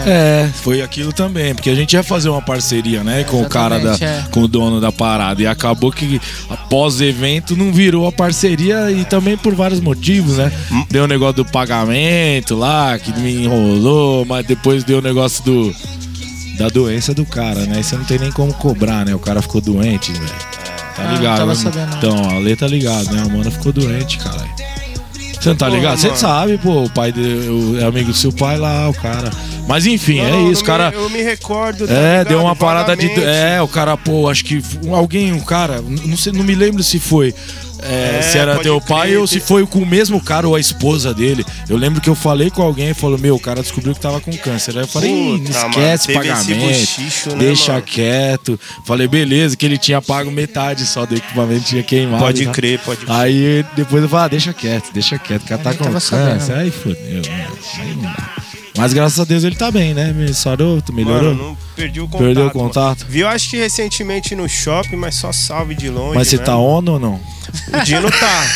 É, 0.07 0.49
foi 0.63 0.83
aquilo 0.83 1.13
também, 1.13 1.55
porque 1.55 1.71
a 1.71 1.75
gente 1.75 1.93
ia 1.93 2.03
fazer 2.03 2.29
uma 2.29 2.43
parceria, 2.43 3.03
né, 3.05 3.25
com 3.25 3.43
o 3.43 3.49
cara 3.49 3.79
da, 3.79 3.95
é. 4.05 4.25
com 4.31 4.43
o 4.43 4.49
dono 4.49 4.81
da 4.81 4.91
parada 4.91 5.43
e 5.43 5.47
acabou 5.47 5.91
que 5.93 6.21
após 6.49 7.01
o 7.01 7.05
evento 7.05 7.57
não 7.57 7.73
virou 7.73 8.07
a 8.07 8.13
parceria 8.13 8.91
e 8.91 9.05
também 9.05 9.37
por 9.37 9.55
vários 9.55 9.81
motivos, 9.81 10.39
né? 10.39 10.51
Deu 10.91 11.05
o 11.05 11.07
negócio 11.07 11.37
do 11.37 11.45
pagamento 11.45 12.55
lá 12.57 12.99
que 12.99 13.13
me 13.21 13.45
enrolou, 13.45 14.25
mas 14.25 14.47
depois 14.47 14.85
deu 14.85 14.99
o 14.99 15.03
negócio 15.03 15.45
do 15.45 15.75
da 16.59 16.69
doença 16.69 17.15
do 17.15 17.25
cara, 17.25 17.65
né? 17.65 17.81
E 17.81 17.85
você 17.85 17.97
não 17.97 18.05
tem 18.05 18.19
nem 18.19 18.31
como 18.31 18.53
cobrar, 18.53 19.07
né? 19.07 19.15
O 19.15 19.19
cara 19.19 19.41
ficou 19.41 19.63
doente, 19.63 20.13
velho. 20.13 20.27
Tá 20.27 20.37
Ah, 20.99 21.05
não 21.05 21.17
ligado? 21.17 21.39
tava 21.39 21.55
né? 21.55 21.55
sabendo, 21.55 21.91
não. 21.91 21.97
Então, 21.99 22.37
a 22.37 22.39
Lê 22.39 22.55
tá 22.55 22.67
ligado, 22.67 23.11
né? 23.13 23.23
A 23.25 23.29
mano 23.29 23.51
ficou 23.51 23.73
doente, 23.73 24.19
caralho. 24.19 24.51
Você 25.41 25.49
não 25.49 25.57
tá 25.57 25.71
ligado? 25.71 25.97
Você 25.97 26.15
sabe, 26.15 26.59
pô, 26.59 26.85
o 26.85 26.91
pai 26.91 27.13
dele, 27.13 27.79
é 27.81 27.85
amigo 27.87 28.11
do 28.11 28.17
seu 28.17 28.31
pai 28.31 28.59
lá, 28.59 28.91
o 28.91 28.95
cara. 28.95 29.31
Mas 29.71 29.87
enfim, 29.87 30.21
Não, 30.21 30.49
é 30.49 30.51
isso, 30.51 30.65
cara. 30.65 30.91
Me, 30.91 30.97
eu 30.97 31.09
me 31.09 31.23
recordo. 31.23 31.87
tá 31.87 31.95
É, 31.95 32.11
ligado? 32.11 32.29
deu 32.29 32.41
uma 32.41 32.57
parada 32.57 32.97
de. 32.97 33.07
Vagamente. 33.07 33.31
É, 33.39 33.63
o 33.63 33.69
cara, 33.69 33.97
pô, 33.97 34.29
acho 34.29 34.45
que 34.45 34.61
alguém, 34.93 35.33
um 35.33 35.39
cara, 35.39 35.81
não 35.81 36.17
sei, 36.17 36.33
não 36.33 36.43
me 36.43 36.57
lembro 36.57 36.83
se 36.83 36.99
foi. 36.99 37.33
é, 37.81 38.19
É, 38.19 38.23
se 38.23 38.37
era 38.37 38.59
teu 38.59 38.81
crer, 38.81 38.89
pai 38.99 39.17
ou 39.17 39.27
se 39.29 39.39
foi 39.39 39.65
com 39.67 39.79
o 39.79 39.87
mesmo 39.87 40.21
cara 40.21 40.49
ou 40.49 40.57
a 40.57 40.61
esposa 40.61 41.15
dele. 41.15 41.47
Eu 41.69 41.77
lembro 41.77 42.01
que 42.01 42.11
eu 42.11 42.17
falei 42.17 42.51
com 42.51 42.63
alguém 42.63 42.91
e 42.91 42.95
falou: 42.95 43.17
Meu, 43.17 43.37
o 43.37 43.41
cara 43.41 43.63
descobriu 43.63 43.95
que 43.95 44.01
tava 44.01 44.21
com 44.21 44.33
câncer. 44.39 44.77
Aí 44.77 44.83
eu 44.83 44.89
falei: 44.89 45.39
Puta, 45.39 45.51
esquece 45.51 46.13
mano, 46.15 46.27
pagamento. 46.29 46.67
bochicho, 46.69 47.31
né, 47.31 47.37
deixa 47.39 47.73
mano? 47.75 47.85
quieto. 47.85 48.61
Falei: 48.85 49.07
Beleza, 49.07 49.57
que 49.57 49.65
ele 49.65 49.79
tinha 49.79 50.03
pago 50.03 50.33
metade 50.33 50.85
só 50.85 51.07
do 51.07 51.15
equipamento, 51.15 51.65
tinha 51.67 51.83
queimado. 51.85 52.25
Pode 52.25 52.43
tal. 52.45 52.53
crer, 52.53 52.81
pode 52.81 53.01
crer. 53.07 53.17
Aí 53.17 53.65
depois 53.77 54.03
eu 54.03 54.09
falei: 54.09 54.25
ah, 54.25 54.29
Deixa 54.29 54.53
quieto, 54.53 54.91
deixa 54.93 55.17
quieto. 55.17 55.45
O 55.45 55.47
cara 55.47 55.63
tá 55.63 55.75
com 55.75 55.85
câncer. 55.85 56.01
sabendo. 56.17 56.59
Aí 56.61 56.71
fodeu. 56.73 57.23
né? 57.23 57.47
Aí 57.79 57.95
não 57.95 58.03
dá. 58.03 58.40
Mas 58.81 58.93
graças 58.93 59.21
a 59.21 59.25
Deus 59.25 59.45
ele 59.45 59.55
tá 59.57 59.71
bem, 59.71 59.93
né? 59.95 60.13
Me 60.13 60.33
sarou, 60.35 60.81
tu 60.81 60.93
melhorou? 60.93 61.35
Mano, 61.35 61.49
não 61.51 61.57
perdi 61.77 62.01
o 62.01 62.05
contato. 62.09 62.23
Perdeu 62.25 62.43
o 62.43 62.47
mano. 62.47 62.59
contato? 62.59 63.07
Viu, 63.09 63.29
acho 63.29 63.51
que 63.51 63.57
recentemente 63.57 64.35
no 64.35 64.49
shopping, 64.49 64.97
mas 64.97 65.15
só 65.17 65.33
salve 65.33 65.75
de 65.75 65.89
longe. 65.91 66.17
Mas 66.17 66.29
você 66.29 66.37
né? 66.39 66.45
tá 66.45 66.57
on 66.57 66.85
ou 66.89 66.99
não? 66.99 67.21
O 67.73 67.85
Dino 67.85 68.11
tá. 68.11 68.47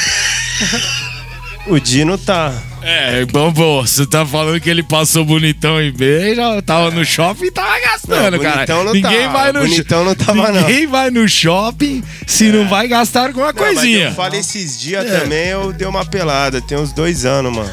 o 1.66 1.81
Dino 1.81 2.19
tá. 2.19 2.52
É, 2.87 3.25
bom, 3.25 3.50
bom, 3.50 3.81
você 3.81 4.07
tá 4.07 4.26
falando 4.26 4.61
que 4.61 4.69
ele 4.69 4.83
passou 4.83 5.25
bonitão 5.25 5.81
e 5.81 5.90
bem, 5.90 6.35
já 6.35 6.61
tava 6.61 6.90
no 6.90 7.02
shopping 7.02 7.47
e 7.47 7.50
tava 7.50 7.81
gastando, 7.81 8.33
Não, 8.37 8.38
cara. 8.38 8.54
bonitão 8.57 8.85
não 8.85 8.93
Ninguém 8.93 9.21
tava, 9.23 9.33
vai 9.33 9.52
no 9.52 9.61
bonitão 9.61 10.04
não 10.04 10.14
tava, 10.14 10.52
não. 10.52 10.61
Ninguém 10.61 10.87
vai 10.87 11.11
no 11.11 11.26
shopping 11.26 12.04
se 12.26 12.52
não 12.52 12.69
vai 12.69 12.87
gastar 12.87 13.33
com 13.33 13.40
uma 13.40 13.54
Não, 13.54 13.62
mas 13.62 13.75
coisinha. 13.76 14.09
eu 14.09 14.12
falei 14.12 14.40
esses 14.40 14.78
dias 14.78 15.07
É. 15.11 15.21
também, 15.21 15.47
eu 15.49 15.73
dei 15.73 15.88
uma 15.88 16.04
pelada. 16.04 16.61
Tem 16.61 16.76
uns 16.76 16.93
dois 16.93 17.25
anos, 17.25 17.54
mano. 17.57 17.71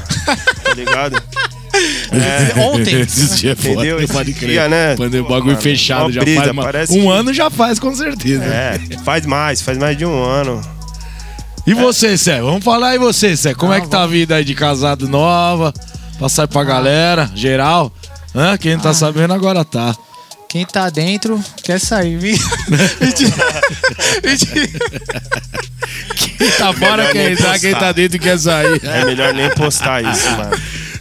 Tá 0.63 0.74
ligado? 0.74 1.22
Ontem. 2.57 3.01
Esses 3.01 3.39
dias 3.39 3.57
é 3.57 3.61
foda, 3.61 3.87
Entendeu? 3.87 4.07
pode 4.07 4.31
Esse 4.31 4.39
crer. 4.39 4.51
dia, 4.51 4.67
né? 4.69 4.95
Quando 4.95 5.15
o 5.15 5.23
bagulho 5.23 5.45
mano, 5.53 5.61
fechado 5.61 6.11
já 6.11 6.21
brisa, 6.21 6.53
faz. 6.53 6.89
um 6.89 7.01
que- 7.01 7.07
ano 7.09 7.33
já 7.33 7.49
faz, 7.49 7.79
com 7.79 7.93
certeza. 7.95 8.43
É, 8.43 8.79
faz 9.03 9.25
mais, 9.25 9.61
faz 9.61 9.77
mais 9.77 9.97
de 9.97 10.05
um 10.05 10.23
ano. 10.23 10.61
E 11.65 11.73
você, 11.73 12.17
Sé? 12.17 12.41
Vamos 12.41 12.63
falar 12.63 12.89
aí 12.89 12.97
você, 12.97 13.37
Sé. 13.37 13.53
Como 13.53 13.71
é 13.71 13.77
Não, 13.77 13.85
que 13.85 13.91
tá 13.91 14.03
a 14.03 14.07
vida 14.07 14.35
aí 14.35 14.43
de 14.43 14.55
casado 14.55 15.07
nova? 15.07 15.73
Passar 16.19 16.47
pra 16.47 16.63
galera, 16.63 17.29
geral? 17.35 17.91
Hã? 18.35 18.57
Quem 18.57 18.73
não 18.75 18.81
tá 18.81 18.89
Ah. 18.89 18.93
sabendo 18.93 19.33
agora 19.33 19.63
tá. 19.63 19.95
Quem 20.49 20.65
tá 20.65 20.89
dentro 20.89 21.41
quer 21.63 21.79
sair. 21.79 22.17
Mentira. 22.19 23.31
Mentira. 24.23 24.69
Quem 26.37 26.49
tá 26.57 26.73
fora 26.73 27.09
quer 27.11 27.31
entrar, 27.31 27.59
quem 27.59 27.73
tá 27.73 27.91
dentro 27.91 28.19
quer 28.19 28.37
sair. 28.37 28.81
É 28.83 29.05
melhor 29.05 29.33
nem 29.33 29.49
postar 29.51 30.03
isso, 30.03 30.29
mano. 30.31 30.51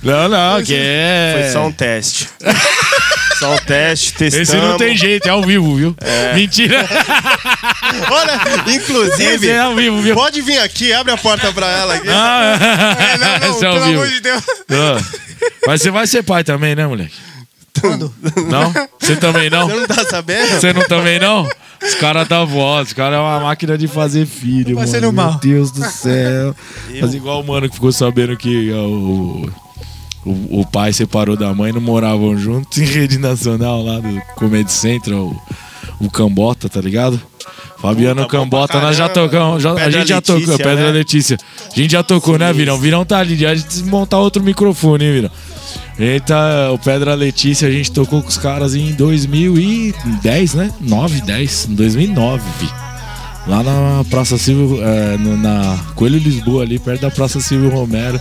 Não, 0.03 0.29
não, 0.29 0.63
que 0.63 0.75
é. 0.77 1.41
Foi 1.43 1.53
só 1.53 1.67
um 1.67 1.73
teste. 1.73 2.29
só 3.39 3.55
um 3.55 3.59
teste, 3.59 4.15
testamos. 4.15 4.49
Esse 4.49 4.57
não 4.57 4.77
tem 4.77 4.97
jeito, 4.97 5.27
é 5.27 5.31
ao 5.31 5.43
vivo, 5.43 5.75
viu? 5.77 5.95
Mentira. 6.35 6.87
Olha, 8.11 8.41
inclusive, 8.75 9.35
Esse 9.35 9.51
é 9.51 9.59
ao 9.61 9.75
vivo, 9.75 10.01
viu? 10.01 10.15
pode 10.15 10.41
vir 10.41 10.59
aqui, 10.61 10.93
abre 10.93 11.13
a 11.13 11.17
porta 11.17 11.53
pra 11.53 11.67
ela 11.69 11.95
aqui. 11.95 12.09
Ah, 12.09 12.57
É, 12.99 13.19
não, 13.19 13.39
não, 13.49 13.55
esse 13.57 13.65
é 13.65 13.69
ao 13.69 13.75
pelo 13.75 13.87
vivo. 13.87 14.01
amor 14.03 14.09
de 14.13 14.21
Deus. 14.21 14.43
Ah. 14.71 15.03
Mas 15.67 15.83
você 15.83 15.91
vai 15.91 16.07
ser 16.07 16.23
pai 16.23 16.45
também, 16.45 16.75
né, 16.75 16.87
moleque? 16.87 17.15
Quando? 17.81 18.13
Não? 18.51 18.73
Você 18.99 19.17
também 19.17 19.49
não? 19.49 19.69
Você 19.69 19.77
não 19.77 19.87
tá 19.87 20.05
sabendo? 20.05 20.49
Você 20.61 20.73
não 20.73 20.83
também 20.83 21.19
não? 21.19 21.49
Os 21.83 21.95
caras 21.95 22.29
da 22.29 22.45
voz, 22.45 22.89
os 22.89 22.93
caras 22.93 23.17
é 23.17 23.21
uma 23.21 23.41
máquina 23.41 23.79
de 23.79 23.89
fazer 23.89 24.27
filho, 24.27 24.77
Vai 24.77 24.85
mano. 24.87 24.89
ser 24.89 25.13
Meu. 25.13 25.35
Deus 25.41 25.71
do 25.71 25.83
céu. 25.89 26.55
Mas 27.01 27.15
igual 27.15 27.41
o 27.41 27.47
mano 27.47 27.69
que 27.69 27.75
ficou 27.75 27.91
sabendo 27.93 28.37
que 28.37 28.71
o, 28.71 29.49
o, 30.25 30.61
o 30.61 30.67
pai 30.67 30.93
separou 30.93 31.37
da 31.37 31.53
mãe, 31.55 31.73
não 31.73 31.81
moravam 31.81 32.37
juntos 32.37 32.79
em 32.79 32.85
rede 32.85 33.19
nacional 33.19 33.83
lá 33.83 33.99
do 34.01 34.21
Comedy 34.37 34.71
Central, 34.73 35.19
o, 36.01 36.05
o 36.07 36.11
Cambota, 36.11 36.69
tá 36.69 36.81
ligado? 36.81 37.21
Fabiano 37.81 38.23
Puta, 38.25 38.37
Cambota, 38.37 38.79
nós 38.81 38.95
já 38.97 39.09
tocamos, 39.09 39.63
já- 39.63 39.71
a 39.71 39.75
Pedra 39.75 39.91
gente 40.01 40.09
já 40.09 40.21
tocou, 40.21 40.41
Letícia, 40.41 40.59
Pedra 40.65 40.85
né? 40.87 40.91
Letícia. 40.93 41.39
A 41.73 41.75
gente 41.81 41.91
já 41.93 42.03
tocou, 42.03 42.37
né, 42.39 42.53
Virão? 42.53 42.79
Virão 42.79 43.05
tá 43.07 43.19
ali, 43.19 43.47
a 43.47 43.55
gente 43.55 43.69
desmontar 43.69 44.21
outro 44.21 44.43
microfone, 44.43 45.05
hein, 45.07 45.13
Virão? 45.15 45.31
Eita, 45.99 46.71
o 46.73 46.79
Pedra 46.79 47.15
Letícia 47.15 47.69
a 47.69 47.71
gente 47.71 47.91
tocou 47.91 48.21
com 48.23 48.29
os 48.29 48.37
caras 48.37 48.75
em 48.75 48.93
2010, 48.93 50.55
né? 50.55 50.71
9, 50.81 51.21
10, 51.23 51.69
em 51.71 51.75
2009, 51.75 52.43
vi. 52.61 52.69
Lá 53.47 53.63
na 53.63 54.05
Praça 54.11 54.37
Silvio, 54.37 54.79
é, 54.83 55.17
na 55.17 55.79
Coelho 55.95 56.19
Lisboa, 56.19 56.63
ali 56.63 56.79
perto 56.79 57.01
da 57.03 57.11
Praça 57.11 57.41
Silvio 57.41 57.71
Romero. 57.71 58.21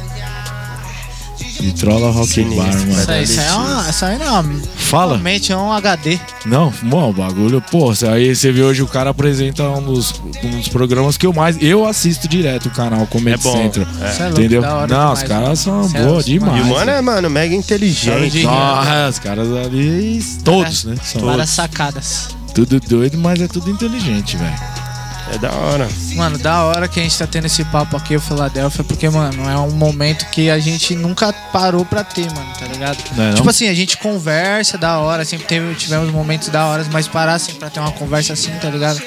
Vitrola 1.60 2.12
Rock 2.12 2.28
Sinistro, 2.28 2.64
Bar, 2.64 2.74
mano. 2.80 2.92
Isso 2.92 3.12
aí, 3.12 3.24
isso 3.24 3.40
aí 3.40 3.48
é 3.48 3.52
uma, 3.54 3.90
isso 3.90 4.06
aí 4.06 4.18
não 4.18 4.40
é 4.40 4.44
Fala. 4.78 5.12
realmente 5.14 5.52
é 5.52 5.58
um 5.58 5.72
HD. 5.74 6.20
Não, 6.46 6.74
bom, 6.84 7.10
o 7.10 7.14
bagulho, 7.14 7.62
pô, 7.70 7.92
aí 8.12 8.34
você 8.36 8.52
vê 8.52 8.62
hoje 8.64 8.82
o 8.82 8.88
cara 8.88 9.10
apresenta 9.10 9.64
um 9.70 9.84
dos, 9.84 10.14
um 10.44 10.50
dos 10.58 10.68
programas 10.70 11.18
que 11.18 11.26
eu 11.26 11.34
mais. 11.34 11.58
Eu 11.62 11.86
assisto 11.86 12.28
direto 12.28 12.68
o 12.68 12.72
canal 12.72 13.06
Comedy 13.08 13.40
É 13.40 13.44
bom, 13.44 13.58
Central. 13.58 13.86
é. 14.02 14.24
É 14.24 14.30
Entendeu? 14.30 14.62
Não, 14.62 14.88
demais, 14.88 15.20
os 15.22 15.24
caras 15.28 15.66
mano. 15.66 15.90
são 15.90 16.00
é 16.02 16.04
boa 16.06 16.24
demais. 16.24 16.58
E 16.58 16.62
o 16.62 16.66
mano 16.74 16.92
é, 16.92 17.02
mano, 17.02 17.30
mega 17.30 17.54
inteligente. 17.56 18.44
Nossa, 18.44 19.10
os 19.10 19.20
caras 19.20 19.48
ali. 19.66 20.24
Todos, 20.44 20.86
né? 20.86 20.96
São 21.04 21.22
Várias 21.22 21.50
sacadas. 21.50 22.30
tudo 22.56 22.80
doido, 22.80 23.18
mas 23.18 23.42
é 23.42 23.48
tudo 23.48 23.70
inteligente, 23.70 24.38
velho. 24.38 24.89
É 25.34 25.38
da 25.38 25.52
hora. 25.52 25.88
Mano, 26.16 26.38
da 26.38 26.64
hora 26.64 26.88
que 26.88 27.00
a 27.00 27.04
gente 27.04 27.18
tá 27.18 27.28
tendo 27.28 27.46
esse 27.46 27.64
papo 27.66 27.96
aqui, 27.96 28.16
o 28.16 28.22
Philadelphia, 28.22 28.84
porque, 28.84 29.10
mano, 29.10 29.48
é 29.50 29.58
um 29.58 29.72
momento 29.72 30.26
que 30.32 30.50
a 30.50 30.60
gente 30.60 30.96
nunca 30.96 31.32
parou 31.52 31.86
pra 31.86 32.04
ter, 32.04 32.26
mano, 32.34 32.54
tá 32.58 32.66
ligado? 32.66 32.98
Não 33.16 33.24
é 33.24 33.28
não? 33.28 33.36
Tipo 33.36 33.50
assim, 33.50 33.68
a 33.68 33.74
gente 33.74 33.98
conversa 33.98 34.78
da 34.78 35.00
hora, 35.00 35.24
sempre 35.24 35.46
teve, 35.46 35.76
tivemos 35.76 36.12
momentos 36.12 36.50
da 36.50 36.66
hora, 36.66 36.86
mas 36.92 37.08
parar 37.08 37.36
assim 37.36 37.54
pra 37.54 37.70
ter 37.70 37.80
uma 37.80 37.92
conversa 37.92 38.34
assim, 38.34 38.52
tá 38.60 38.70
ligado? 38.70 39.02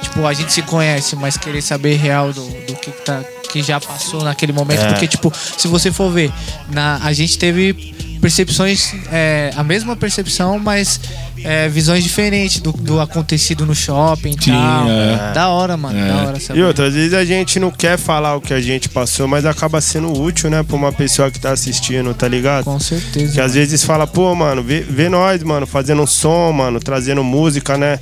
Tipo, 0.00 0.26
a 0.26 0.32
gente 0.32 0.52
se 0.52 0.62
conhece, 0.62 1.16
mas 1.16 1.36
querer 1.36 1.62
saber 1.62 1.96
real 1.96 2.32
do, 2.32 2.46
do 2.66 2.76
que, 2.76 2.90
tá, 2.90 3.22
que 3.50 3.62
já 3.62 3.80
passou 3.80 4.22
naquele 4.22 4.52
momento. 4.52 4.82
É. 4.82 4.88
Porque, 4.88 5.08
tipo, 5.08 5.32
se 5.34 5.66
você 5.66 5.90
for 5.90 6.10
ver, 6.10 6.32
na, 6.70 7.00
a 7.02 7.12
gente 7.12 7.38
teve 7.38 7.94
percepções, 8.20 8.94
é, 9.10 9.50
a 9.56 9.62
mesma 9.62 9.96
percepção, 9.96 10.58
mas 10.58 11.00
é, 11.44 11.68
visões 11.68 12.02
diferentes 12.02 12.58
do, 12.60 12.72
do 12.72 13.00
acontecido 13.00 13.64
no 13.66 13.74
shopping 13.74 14.30
e 14.40 14.44
Sim, 14.44 14.50
tal. 14.52 14.88
é. 14.88 15.32
Da 15.34 15.48
hora, 15.48 15.76
mano, 15.76 15.98
É. 15.98 16.08
da 16.08 16.16
hora. 16.28 16.38
E 16.54 16.62
outras 16.62 16.94
vezes 16.94 17.14
a 17.14 17.24
gente 17.24 17.60
não 17.60 17.70
quer 17.70 17.98
falar 17.98 18.34
o 18.36 18.40
que 18.40 18.52
a 18.54 18.60
gente 18.60 18.88
passou, 18.88 19.28
mas 19.28 19.44
acaba 19.44 19.80
sendo 19.80 20.12
útil, 20.12 20.48
né, 20.50 20.62
pra 20.62 20.74
uma 20.74 20.90
pessoa 20.92 21.30
que 21.30 21.38
tá 21.38 21.52
assistindo, 21.52 22.12
tá 22.14 22.26
ligado? 22.26 22.64
Com 22.64 22.80
certeza. 22.80 23.32
Que 23.34 23.40
às 23.40 23.54
vezes 23.54 23.84
fala, 23.84 24.06
pô, 24.06 24.34
mano, 24.34 24.62
vê, 24.62 24.80
vê 24.80 25.08
nós, 25.08 25.42
mano, 25.42 25.66
fazendo 25.66 26.02
um 26.02 26.06
som, 26.06 26.50
mano, 26.52 26.80
trazendo 26.80 27.22
música, 27.22 27.76
né? 27.78 27.98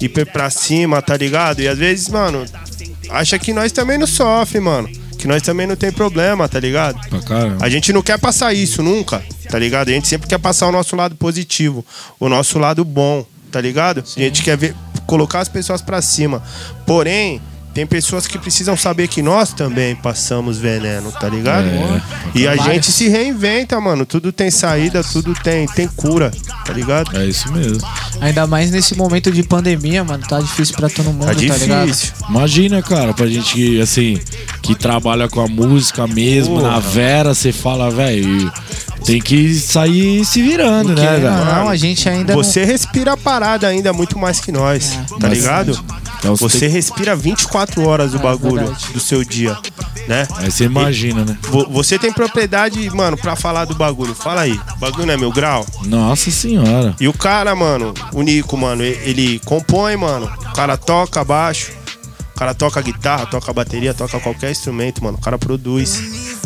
Hiper 0.00 0.26
pra 0.32 0.48
cima, 0.50 1.02
tá 1.02 1.16
ligado? 1.16 1.60
E 1.60 1.68
às 1.68 1.78
vezes, 1.78 2.08
mano, 2.08 2.44
acha 3.10 3.38
que 3.38 3.52
nós 3.52 3.72
também 3.72 3.98
não 3.98 4.06
sofre, 4.06 4.60
mano. 4.60 4.88
Que 5.24 5.28
nós 5.28 5.40
também 5.40 5.66
não 5.66 5.74
tem 5.74 5.90
problema, 5.90 6.46
tá 6.46 6.60
ligado? 6.60 7.00
A 7.58 7.70
gente 7.70 7.94
não 7.94 8.02
quer 8.02 8.18
passar 8.18 8.52
isso 8.52 8.82
nunca, 8.82 9.24
tá 9.48 9.58
ligado? 9.58 9.88
A 9.88 9.92
gente 9.92 10.06
sempre 10.06 10.28
quer 10.28 10.36
passar 10.36 10.66
o 10.68 10.70
nosso 10.70 10.94
lado 10.94 11.16
positivo, 11.16 11.82
o 12.20 12.28
nosso 12.28 12.58
lado 12.58 12.84
bom, 12.84 13.24
tá 13.50 13.58
ligado? 13.58 14.04
A 14.18 14.20
gente 14.20 14.42
quer 14.42 14.54
ver, 14.58 14.76
colocar 15.06 15.40
as 15.40 15.48
pessoas 15.48 15.80
pra 15.80 16.02
cima. 16.02 16.42
Porém, 16.86 17.40
tem 17.74 17.84
pessoas 17.86 18.26
que 18.26 18.38
precisam 18.38 18.76
saber 18.76 19.08
que 19.08 19.20
nós 19.20 19.52
também 19.52 19.96
passamos 19.96 20.58
veneno, 20.58 21.10
tá 21.10 21.28
ligado? 21.28 21.66
É. 21.66 22.00
E 22.34 22.46
a 22.46 22.56
gente 22.56 22.90
se 22.92 23.08
reinventa, 23.08 23.80
mano. 23.80 24.06
Tudo 24.06 24.30
tem 24.32 24.50
saída, 24.50 25.02
tudo 25.02 25.34
tem, 25.34 25.66
tem 25.66 25.88
cura, 25.88 26.30
tá 26.64 26.72
ligado? 26.72 27.16
É 27.16 27.26
isso 27.26 27.50
mesmo. 27.52 27.78
Ainda 28.20 28.46
mais 28.46 28.70
nesse 28.70 28.96
momento 28.96 29.30
de 29.32 29.42
pandemia, 29.42 30.04
mano, 30.04 30.24
tá 30.26 30.40
difícil 30.40 30.76
pra 30.76 30.88
todo 30.88 31.06
mundo, 31.12 31.26
Tá 31.26 31.34
tá, 31.34 31.56
ligado? 31.56 31.86
difícil. 31.86 32.12
Imagina, 32.30 32.80
cara, 32.80 33.12
pra 33.12 33.26
gente 33.26 33.54
que, 33.54 33.80
assim, 33.80 34.18
que 34.62 34.74
trabalha 34.74 35.28
com 35.28 35.40
a 35.40 35.48
música 35.48 36.06
mesmo, 36.06 36.58
Porra. 36.60 36.70
na 36.72 36.78
Vera, 36.78 37.34
você 37.34 37.50
fala, 37.52 37.90
velho, 37.90 38.52
tem 39.04 39.20
que 39.20 39.54
sair 39.54 40.24
se 40.24 40.42
virando, 40.42 40.88
Porque, 40.88 41.00
né, 41.02 41.18
velho? 41.18 41.30
não, 41.30 41.44
não, 41.44 41.68
a 41.68 41.76
gente 41.76 42.08
ainda 42.08 42.34
Você 42.34 42.64
respira 42.64 43.12
a 43.12 43.16
parada 43.16 43.66
ainda 43.68 43.92
muito 43.92 44.18
mais 44.18 44.40
que 44.40 44.50
nós, 44.50 44.92
É. 44.92 45.18
tá 45.18 45.28
ligado? 45.28 45.78
Então 46.18 46.34
você 46.36 46.58
Você 46.58 46.66
respira 46.68 47.14
24 47.14 47.86
horas 47.86 48.14
o 48.14 48.16
É, 48.16 48.20
bagulho 48.20 48.56
verdade. 48.64 48.92
do 48.94 49.00
seu 49.00 49.22
dia, 49.22 49.56
né? 50.08 50.26
Aí 50.36 50.50
você 50.50 50.64
imagina, 50.64 51.22
né? 51.24 51.36
Vo- 51.42 51.68
Você 51.70 51.98
tem 51.98 52.10
propriedade, 52.12 52.88
mano, 52.90 53.16
pra 53.16 53.36
falar 53.36 53.66
do 53.66 53.74
bagulho. 53.74 54.14
Fala 54.14 54.40
aí. 54.42 54.58
O 54.76 54.78
bagulho 54.78 55.04
não 55.06 55.12
é 55.14 55.16
meu 55.18 55.30
grau? 55.30 55.66
Nossa 55.84 56.30
senhora. 56.30 56.94
E 56.98 57.06
o 57.08 57.12
cara, 57.12 57.54
mano, 57.54 57.92
o 58.12 58.22
Nico, 58.22 58.56
mano, 58.56 58.82
e- 58.82 58.98
ele 59.04 59.38
compõe, 59.44 59.96
mano. 59.96 60.26
O 60.50 60.52
cara 60.54 60.76
toca 60.78 61.22
baixo. 61.22 61.72
O 62.34 62.38
cara 62.38 62.54
toca 62.54 62.80
guitarra, 62.80 63.26
toca 63.26 63.52
bateria, 63.52 63.92
toca 63.94 64.18
qualquer 64.18 64.50
instrumento, 64.50 65.04
mano. 65.04 65.18
O 65.18 65.20
cara 65.20 65.38
produz. 65.38 66.00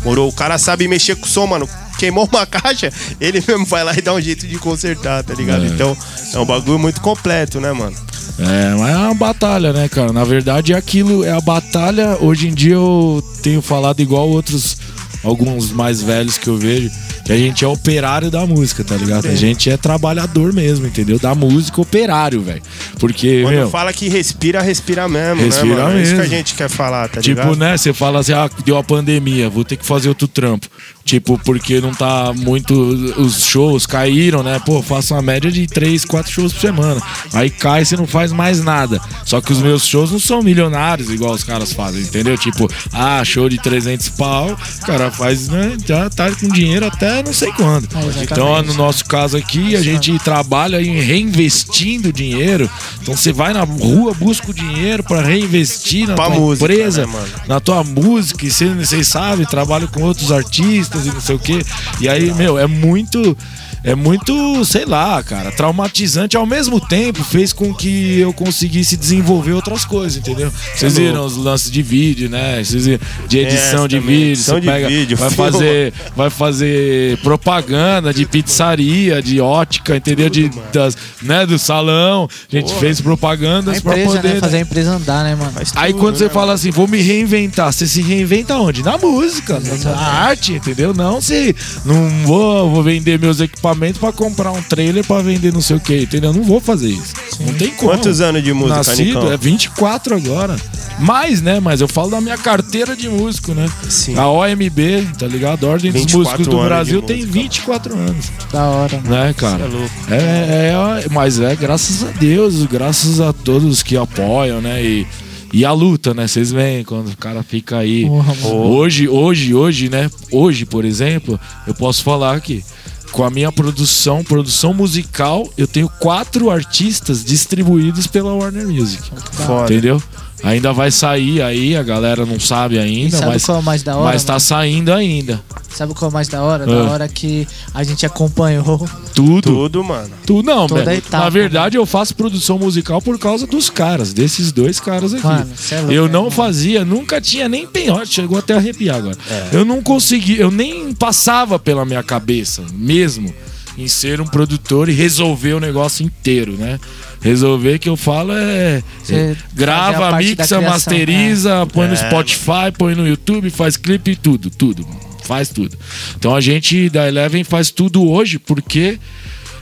Morou? 0.05 0.29
O 0.29 0.33
cara 0.33 0.59
sabe 0.59 0.87
mexer 0.89 1.15
com 1.17 1.25
o 1.25 1.29
som, 1.29 1.47
mano. 1.47 1.69
Queimou 1.99 2.29
uma 2.33 2.47
caixa, 2.47 2.91
ele 3.21 3.43
mesmo 3.47 3.67
vai 3.67 3.83
lá 3.85 3.93
e 3.97 4.01
dá 4.01 4.15
um 4.15 4.21
jeito 4.21 4.47
de 4.47 4.57
consertar, 4.59 5.23
tá 5.25 5.35
ligado? 5.35 5.65
É. 5.65 5.69
Então, 5.69 5.97
é 6.35 6.39
um 6.39 6.45
bagulho 6.47 6.79
muito 6.79 7.01
completo, 7.01 7.61
né, 7.61 7.73
mano? 7.73 7.97
É, 8.39 8.75
mas 8.79 8.91
é 8.95 8.97
uma 8.97 9.15
batalha, 9.15 9.73
né, 9.73 9.89
cara? 9.89 10.13
Na 10.13 10.23
verdade, 10.25 10.73
é 10.73 10.77
aquilo, 10.77 11.25
é 11.25 11.33
a 11.33 11.41
batalha. 11.41 12.17
Hoje 12.21 12.47
em 12.49 12.55
dia 12.55 12.75
eu 12.75 13.23
tenho 13.43 13.61
falado 13.61 14.01
igual 14.01 14.29
outros, 14.29 14.77
alguns 15.25 15.73
mais 15.73 16.01
velhos 16.01 16.39
que 16.39 16.47
eu 16.49 16.57
vejo, 16.57 16.89
que 17.25 17.33
a 17.33 17.37
gente 17.37 17.65
é 17.65 17.69
operário 17.69 18.31
da 18.31 18.47
música, 18.47 18.85
tá 18.85 18.95
ligado? 18.95 19.27
A 19.27 19.35
gente 19.35 19.69
é 19.69 19.77
trabalhador 19.77 20.53
mesmo, 20.53 20.87
entendeu? 20.87 21.19
Da 21.19 21.35
música, 21.35 21.81
operário, 21.81 22.41
velho. 22.41 22.63
Porque, 23.01 23.43
Quando 23.43 23.55
meu. 23.57 23.71
fala 23.71 23.93
que 23.93 24.09
respira, 24.09 24.63
respira 24.63 25.09
mesmo, 25.09 25.43
Respira 25.43 25.75
né, 25.75 25.83
mano? 25.83 25.99
É 25.99 26.03
isso 26.03 26.13
que 26.13 26.17
a 26.17 26.23
mesmo. 26.23 26.37
gente 26.37 26.55
quer 26.55 26.69
falar, 26.71 27.09
tá 27.09 27.21
Tipo, 27.21 27.41
ligado? 27.41 27.57
né? 27.57 27.77
Você 27.77 27.93
fala 27.93 28.21
assim, 28.21 28.33
ah, 28.35 28.49
deu 28.65 28.77
a 28.79 28.85
pandemia, 28.85 29.51
vou 29.51 29.65
ter 29.65 29.77
que 29.77 29.85
fazer 29.85 30.09
outro 30.09 30.29
trampo. 30.29 30.69
Tipo, 31.09 31.39
porque 31.43 31.81
não 31.81 31.93
tá 31.95 32.35
muito. 32.37 32.75
Os 33.17 33.43
shows 33.47 33.87
caíram, 33.87 34.43
né? 34.43 34.61
Pô, 34.67 34.83
faço 34.83 35.15
uma 35.15 35.23
média 35.23 35.51
de 35.51 35.67
3, 35.67 36.05
4 36.05 36.31
shows 36.31 36.53
por 36.53 36.61
semana. 36.61 37.01
Aí 37.33 37.49
cai, 37.49 37.83
você 37.83 37.97
não 37.97 38.07
faz 38.07 38.31
mais 38.31 38.63
nada. 38.63 39.01
Só 39.25 39.41
que 39.41 39.51
os 39.51 39.63
meus 39.63 39.87
shows 39.87 40.13
não 40.13 40.19
são 40.19 40.43
milionários, 40.43 41.09
igual 41.11 41.33
os 41.33 41.43
caras 41.43 41.73
fazem, 41.73 42.03
entendeu? 42.03 42.37
Tipo, 42.37 42.69
ah, 42.93 43.25
show 43.25 43.49
de 43.49 43.57
300 43.57 44.11
pau, 44.11 44.51
o 44.83 44.85
cara 44.87 45.11
faz, 45.11 45.49
né? 45.49 45.79
Já 45.87 46.11
tá 46.11 46.31
com 46.31 46.47
dinheiro 46.49 46.85
até 46.85 47.23
não 47.23 47.33
sei 47.33 47.53
quando. 47.53 47.85
Exatamente. 47.87 48.25
então, 48.31 48.63
no 48.63 48.75
nosso 48.75 49.07
caso 49.07 49.39
aqui, 49.39 49.75
a 49.77 49.81
gente 49.81 50.19
trabalha 50.19 50.83
em 50.83 51.01
reinvestindo 51.01 52.13
dinheiro. 52.13 52.69
Então, 53.01 53.17
você 53.17 53.33
vai 53.33 53.55
na 53.55 53.63
rua, 53.65 54.13
busca 54.13 54.51
o 54.51 54.55
dinheiro 54.55 55.03
pra 55.03 55.23
reinvestir 55.23 56.07
na 56.07 56.15
Pra 56.15 56.27
tua 56.27 56.35
música, 56.35 56.65
empresa 56.71 57.07
né, 57.07 57.13
mano? 57.13 57.29
na 57.47 57.61
tua 57.61 57.83
música, 57.83 58.45
e 58.45 58.51
você- 58.51 58.69
vocês 58.75 59.09
sabem, 59.09 59.47
trabalho 59.47 59.89
com 59.89 60.03
outros 60.03 60.31
artistas 60.31 60.98
e 61.07 61.13
não 61.13 61.21
sei 61.21 61.37
o 61.37 61.39
quê. 61.39 61.59
E 62.01 62.09
aí, 62.09 62.33
meu, 62.35 62.59
é 62.59 62.67
muito. 62.67 63.37
É 63.85 63.95
muito, 63.95 64.65
sei 64.65 64.85
lá, 64.85 65.23
cara, 65.23 65.53
traumatizante. 65.53 66.37
Ao 66.37 66.45
mesmo 66.45 66.81
tempo, 66.81 67.23
fez 67.23 67.53
com 67.53 67.73
que 67.73 68.19
eu 68.19 68.33
conseguisse 68.33 68.97
desenvolver 68.97 69.53
outras 69.53 69.85
coisas, 69.85 70.17
entendeu? 70.19 70.53
Vocês 70.75 70.97
É 70.97 71.01
viram 71.01 71.25
os 71.25 71.37
lances 71.37 71.71
de 71.71 71.81
vídeo, 71.83 72.29
né? 72.29 72.63
Vocês 72.63 72.87
viram 72.87 73.01
de 73.29 73.39
edição 73.39 73.79
Essa 73.81 73.89
de 73.89 74.01
também, 74.01 74.17
vídeo, 74.17 74.33
edição 74.33 74.55
você 74.57 74.61
de 74.61 74.67
pega, 74.67 74.89
vídeo, 74.89 75.17
vai 75.17 75.31
filma. 75.31 75.53
fazer, 75.53 75.93
vai 76.17 76.31
fazer 76.31 77.19
propaganda 77.19 78.13
de 78.13 78.27
pizzaria, 78.27 79.23
de 79.23 79.41
ótica, 79.41 79.97
entendeu? 79.97 80.29
De, 80.29 80.51
das, 80.73 80.97
né, 81.23 81.47
do 81.47 81.59
salão. 81.59 82.29
A 82.53 82.57
gente 82.57 82.75
fez 82.75 83.01
A 83.01 83.03
propagandas 83.03 83.81
pra 83.81 83.93
empresa, 83.93 84.17
poder 84.17 84.35
né? 84.35 84.41
Fazer 84.41 84.57
a 84.57 84.61
empresa 84.61 84.91
andar, 84.91 85.25
né, 85.25 85.35
mano? 85.35 85.53
Faz 85.53 85.73
Aí 85.77 85.93
tudo, 85.93 86.01
quando 86.03 86.17
você 86.17 86.25
né, 86.25 86.31
fala 86.31 86.53
assim, 86.53 86.71
vou 86.71 86.89
me 86.89 87.01
reinventar, 87.01 87.73
você 87.73 87.87
se 87.87 88.03
reinventa 88.03 88.57
onde? 88.57 88.83
Na 88.83 88.99
música, 88.99 89.61
na 89.61 89.97
arte, 89.97 90.55
entendeu? 90.55 90.93
Não 90.93 91.21
se 91.21 91.55
não 91.85 92.09
vou, 92.25 92.71
vou 92.71 92.83
vender 92.83 93.19
meus 93.19 93.41
equipamentos 93.41 93.68
equipamento 93.69 94.01
pra 94.01 94.13
comprar 94.13 94.53
um 94.53 94.63
trailer 94.63 95.05
pra 95.05 95.21
vender 95.21 95.53
não 95.53 95.61
sei 95.61 95.77
o 95.77 95.81
que, 95.81 96.03
entendeu? 96.03 96.31
Eu 96.31 96.37
não 96.37 96.43
vou 96.43 96.61
fazer 96.61 96.89
isso. 96.89 97.15
Não 97.41 97.53
tem 97.55 97.71
como. 97.71 97.93
Quantos 97.93 98.21
anos 98.21 98.43
de 98.43 98.53
música, 98.53 98.77
Nascido, 98.77 99.05
Nicão? 99.21 99.33
é 99.33 99.37
24 99.37 100.17
agora. 100.17 100.57
Mais, 100.99 101.41
né? 101.41 101.61
Mas 101.61 101.81
eu 101.81 101.87
falo 101.89 102.11
da 102.11 102.21
minha 102.21 102.37
carteira 102.37 102.97
de 102.97 103.09
músico, 103.09 103.53
né? 103.55 103.67
Sim. 103.89 104.17
A 104.17 104.29
OMB, 104.29 105.07
tá 105.19 105.27
ligado? 105.27 105.67
A 105.67 105.71
Ordem 105.71 105.93
dos 105.93 106.01
24 106.03 106.19
Músicos 106.39 106.47
do 106.49 106.65
Brasil 106.65 107.03
tem 107.03 107.19
música. 107.19 107.33
24 107.33 107.95
anos, 107.95 108.33
Da 108.53 108.65
hora, 108.67 108.97
mano. 108.97 109.11
né, 109.11 109.35
cara? 109.37 109.59
Cê 109.59 109.65
é 109.65 109.69
louco. 109.69 109.95
É, 110.11 110.15
é, 110.17 111.05
é, 111.05 111.09
mas 111.11 111.39
é 111.41 111.55
graças 111.55 112.03
a 112.03 112.11
Deus, 112.13 112.65
graças 112.65 113.21
a 113.21 113.33
todos 113.33 113.83
que 113.83 113.97
apoiam, 113.97 114.61
né? 114.61 114.83
E, 114.85 115.07
e 115.53 115.65
a 115.65 115.73
luta, 115.73 116.13
né? 116.13 116.27
Vocês 116.27 116.51
veem 116.51 116.83
quando 116.85 117.11
o 117.11 117.17
cara 117.17 117.43
fica 117.45 117.79
aí. 117.79 118.05
Porra. 118.05 118.35
Hoje, 118.49 119.09
hoje, 119.09 119.55
hoje, 119.55 119.89
né? 119.89 120.11
Hoje, 120.33 120.67
por 120.67 120.85
exemplo, 120.85 121.39
eu 121.67 121.75
posso 121.75 122.03
falar 122.03 122.41
que 122.41 122.65
com 123.13 123.25
a 123.25 123.31
minha 123.31 123.51
produção, 123.51 124.23
produção 124.23 124.73
musical, 124.73 125.49
eu 125.57 125.67
tenho 125.67 125.89
quatro 125.89 126.51
artistas 126.51 127.25
distribuídos 127.25 128.07
pela 128.07 128.33
Warner 128.35 128.69
Music. 128.69 129.03
Foda. 129.33 129.73
Entendeu? 129.73 130.03
Ainda 130.43 130.73
vai 130.73 130.91
sair 130.91 131.43
aí, 131.43 131.77
a 131.77 131.83
galera 131.83 132.25
não 132.25 132.39
sabe 132.39 132.77
E 132.77 132.79
ainda, 132.79 133.17
sabe 133.19 133.33
mas, 133.33 133.45
qual 133.45 133.59
é 133.59 133.61
o 133.61 133.65
mais 133.65 133.83
da 133.83 133.97
hora? 133.97 134.13
mas 134.13 134.25
tá 134.25 134.35
mano? 134.35 134.41
saindo 134.41 134.93
ainda. 134.93 135.41
Sabe 135.71 135.95
qual 135.95 136.09
é 136.09 136.11
o 136.11 136.15
mais 136.15 136.29
da 136.29 136.43
hora? 136.43 136.65
Da 136.67 136.73
Ah. 136.73 136.91
hora 136.91 137.09
que 137.09 137.47
a 137.75 137.83
gente 137.85 138.05
acompanhou. 138.07 138.89
Tudo. 139.15 139.43
Tudo, 139.43 139.85
mano. 139.85 140.11
Tu 140.27 140.43
não, 140.43 140.67
Toda 140.67 140.85
velho. 140.85 140.99
etapa, 140.99 141.25
Na 141.25 141.31
verdade, 141.31 141.77
eu 141.77 141.85
faço 141.85 142.15
produção 142.15 142.59
musical 142.59 143.03
por 143.03 143.19
causa 143.19 143.47
dos 143.47 143.69
caras, 143.69 144.13
desses 144.13 144.51
dois 144.53 144.79
caras 144.81 145.13
aqui. 145.15 145.25
Mano, 145.27 145.51
é 145.71 145.77
louco, 145.79 145.93
eu 145.93 146.07
né, 146.07 146.13
não 146.13 146.21
mano? 146.23 146.31
fazia, 146.31 146.85
nunca 146.85 147.21
tinha 147.21 147.49
nem 147.49 147.67
penhor, 147.67 148.07
chegou 148.07 148.39
até 148.39 148.55
a 148.55 148.57
arrepiar 148.59 148.97
agora. 148.97 149.17
É. 149.31 149.49
Eu 149.53 149.65
não 149.65 149.83
consegui, 149.83 150.39
eu 150.39 150.51
nem 150.51 150.93
passava 150.95 151.59
pela 151.59 151.85
minha 151.85 152.03
cabeça, 152.03 152.63
mesmo, 152.73 153.33
em 153.79 153.87
ser 153.87 154.21
um 154.21 154.27
produtor 154.27 154.89
e 154.89 154.93
resolver 154.93 155.55
o 155.55 155.61
negócio 155.61 156.05
inteiro, 156.05 156.53
né? 156.59 156.81
Resolver 157.21 157.79
que 157.79 157.89
eu 157.89 157.97
falo 157.97 158.33
é. 158.33 158.83
É, 159.09 159.37
grava, 159.55 160.17
mixa, 160.17 160.35
criação, 160.35 160.61
né? 160.61 160.69
masteriza, 160.69 161.67
põe 161.67 161.87
no 161.87 161.95
É, 161.95 161.97
Spotify, 161.97 162.73
põe 162.77 162.97
no 162.97 163.07
YouTube, 163.07 163.49
faz 163.51 163.77
clipe, 163.77 164.17
tudo, 164.17 164.51
tudo. 164.51 164.85
Faz 165.23 165.51
tudo. 165.51 165.79
Então 166.17 166.35
a 166.35 166.41
gente 166.41 166.91
da 166.91 167.07
Eleven 167.07 167.45
faz 167.45 167.71
tudo 167.71 168.09
hoje 168.11 168.39
porque 168.39 168.99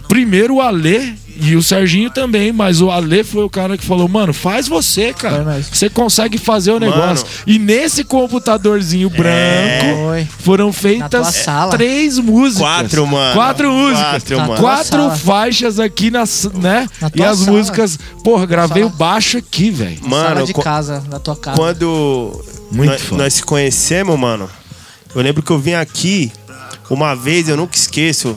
primeiro 0.08 0.54
o 0.54 0.60
Alê 0.62 1.12
e 1.40 1.54
o 1.56 1.62
Serginho 1.62 2.10
também, 2.10 2.52
mas 2.52 2.80
o 2.80 2.90
Alê 2.90 3.22
foi 3.24 3.42
o 3.44 3.50
cara 3.50 3.76
que 3.76 3.84
falou: 3.84 4.08
"Mano, 4.08 4.32
faz 4.32 4.66
você, 4.68 5.12
cara. 5.12 5.62
Você 5.70 5.88
consegue 5.90 6.38
fazer 6.38 6.72
o 6.72 6.80
negócio". 6.80 7.26
E 7.46 7.58
nesse 7.58 8.02
computadorzinho 8.04 9.10
branco 9.10 10.04
Foi. 10.06 10.26
foram 10.40 10.72
feitas 10.72 11.26
sala. 11.36 11.70
três 11.72 12.18
músicas. 12.18 12.60
Quatro, 12.62 13.06
mano. 13.06 13.34
Quatro 13.34 13.72
músicas. 13.72 14.10
Quatro, 14.10 14.38
mano. 14.40 14.56
Quatro 14.60 14.90
sala. 15.02 15.16
faixas 15.16 15.78
aqui 15.80 16.10
nas, 16.10 16.48
né? 16.54 16.88
Na 17.00 17.10
E 17.14 17.22
as 17.22 17.38
sala. 17.38 17.50
músicas, 17.52 17.98
porra, 18.24 18.46
gravei 18.46 18.82
Sala. 18.82 18.94
o 18.94 18.96
baixo 18.96 19.38
aqui, 19.38 19.70
velho. 19.70 19.98
Sala 19.98 20.08
Mano, 20.34 20.46
de 20.46 20.52
qu- 20.52 20.62
casa, 20.62 21.02
na 21.10 21.18
tua 21.18 21.36
casa. 21.36 21.56
quando 21.56 22.44
Muito 22.70 22.90
nós, 22.90 23.10
nós 23.10 23.34
se 23.34 23.42
conhecemos, 23.42 24.18
mano, 24.18 24.48
eu 25.14 25.22
lembro 25.22 25.42
que 25.42 25.50
eu 25.50 25.58
vim 25.58 25.74
aqui 25.74 26.32
uma 26.90 27.14
vez, 27.14 27.48
eu 27.48 27.56
nunca 27.56 27.76
esqueço. 27.76 28.36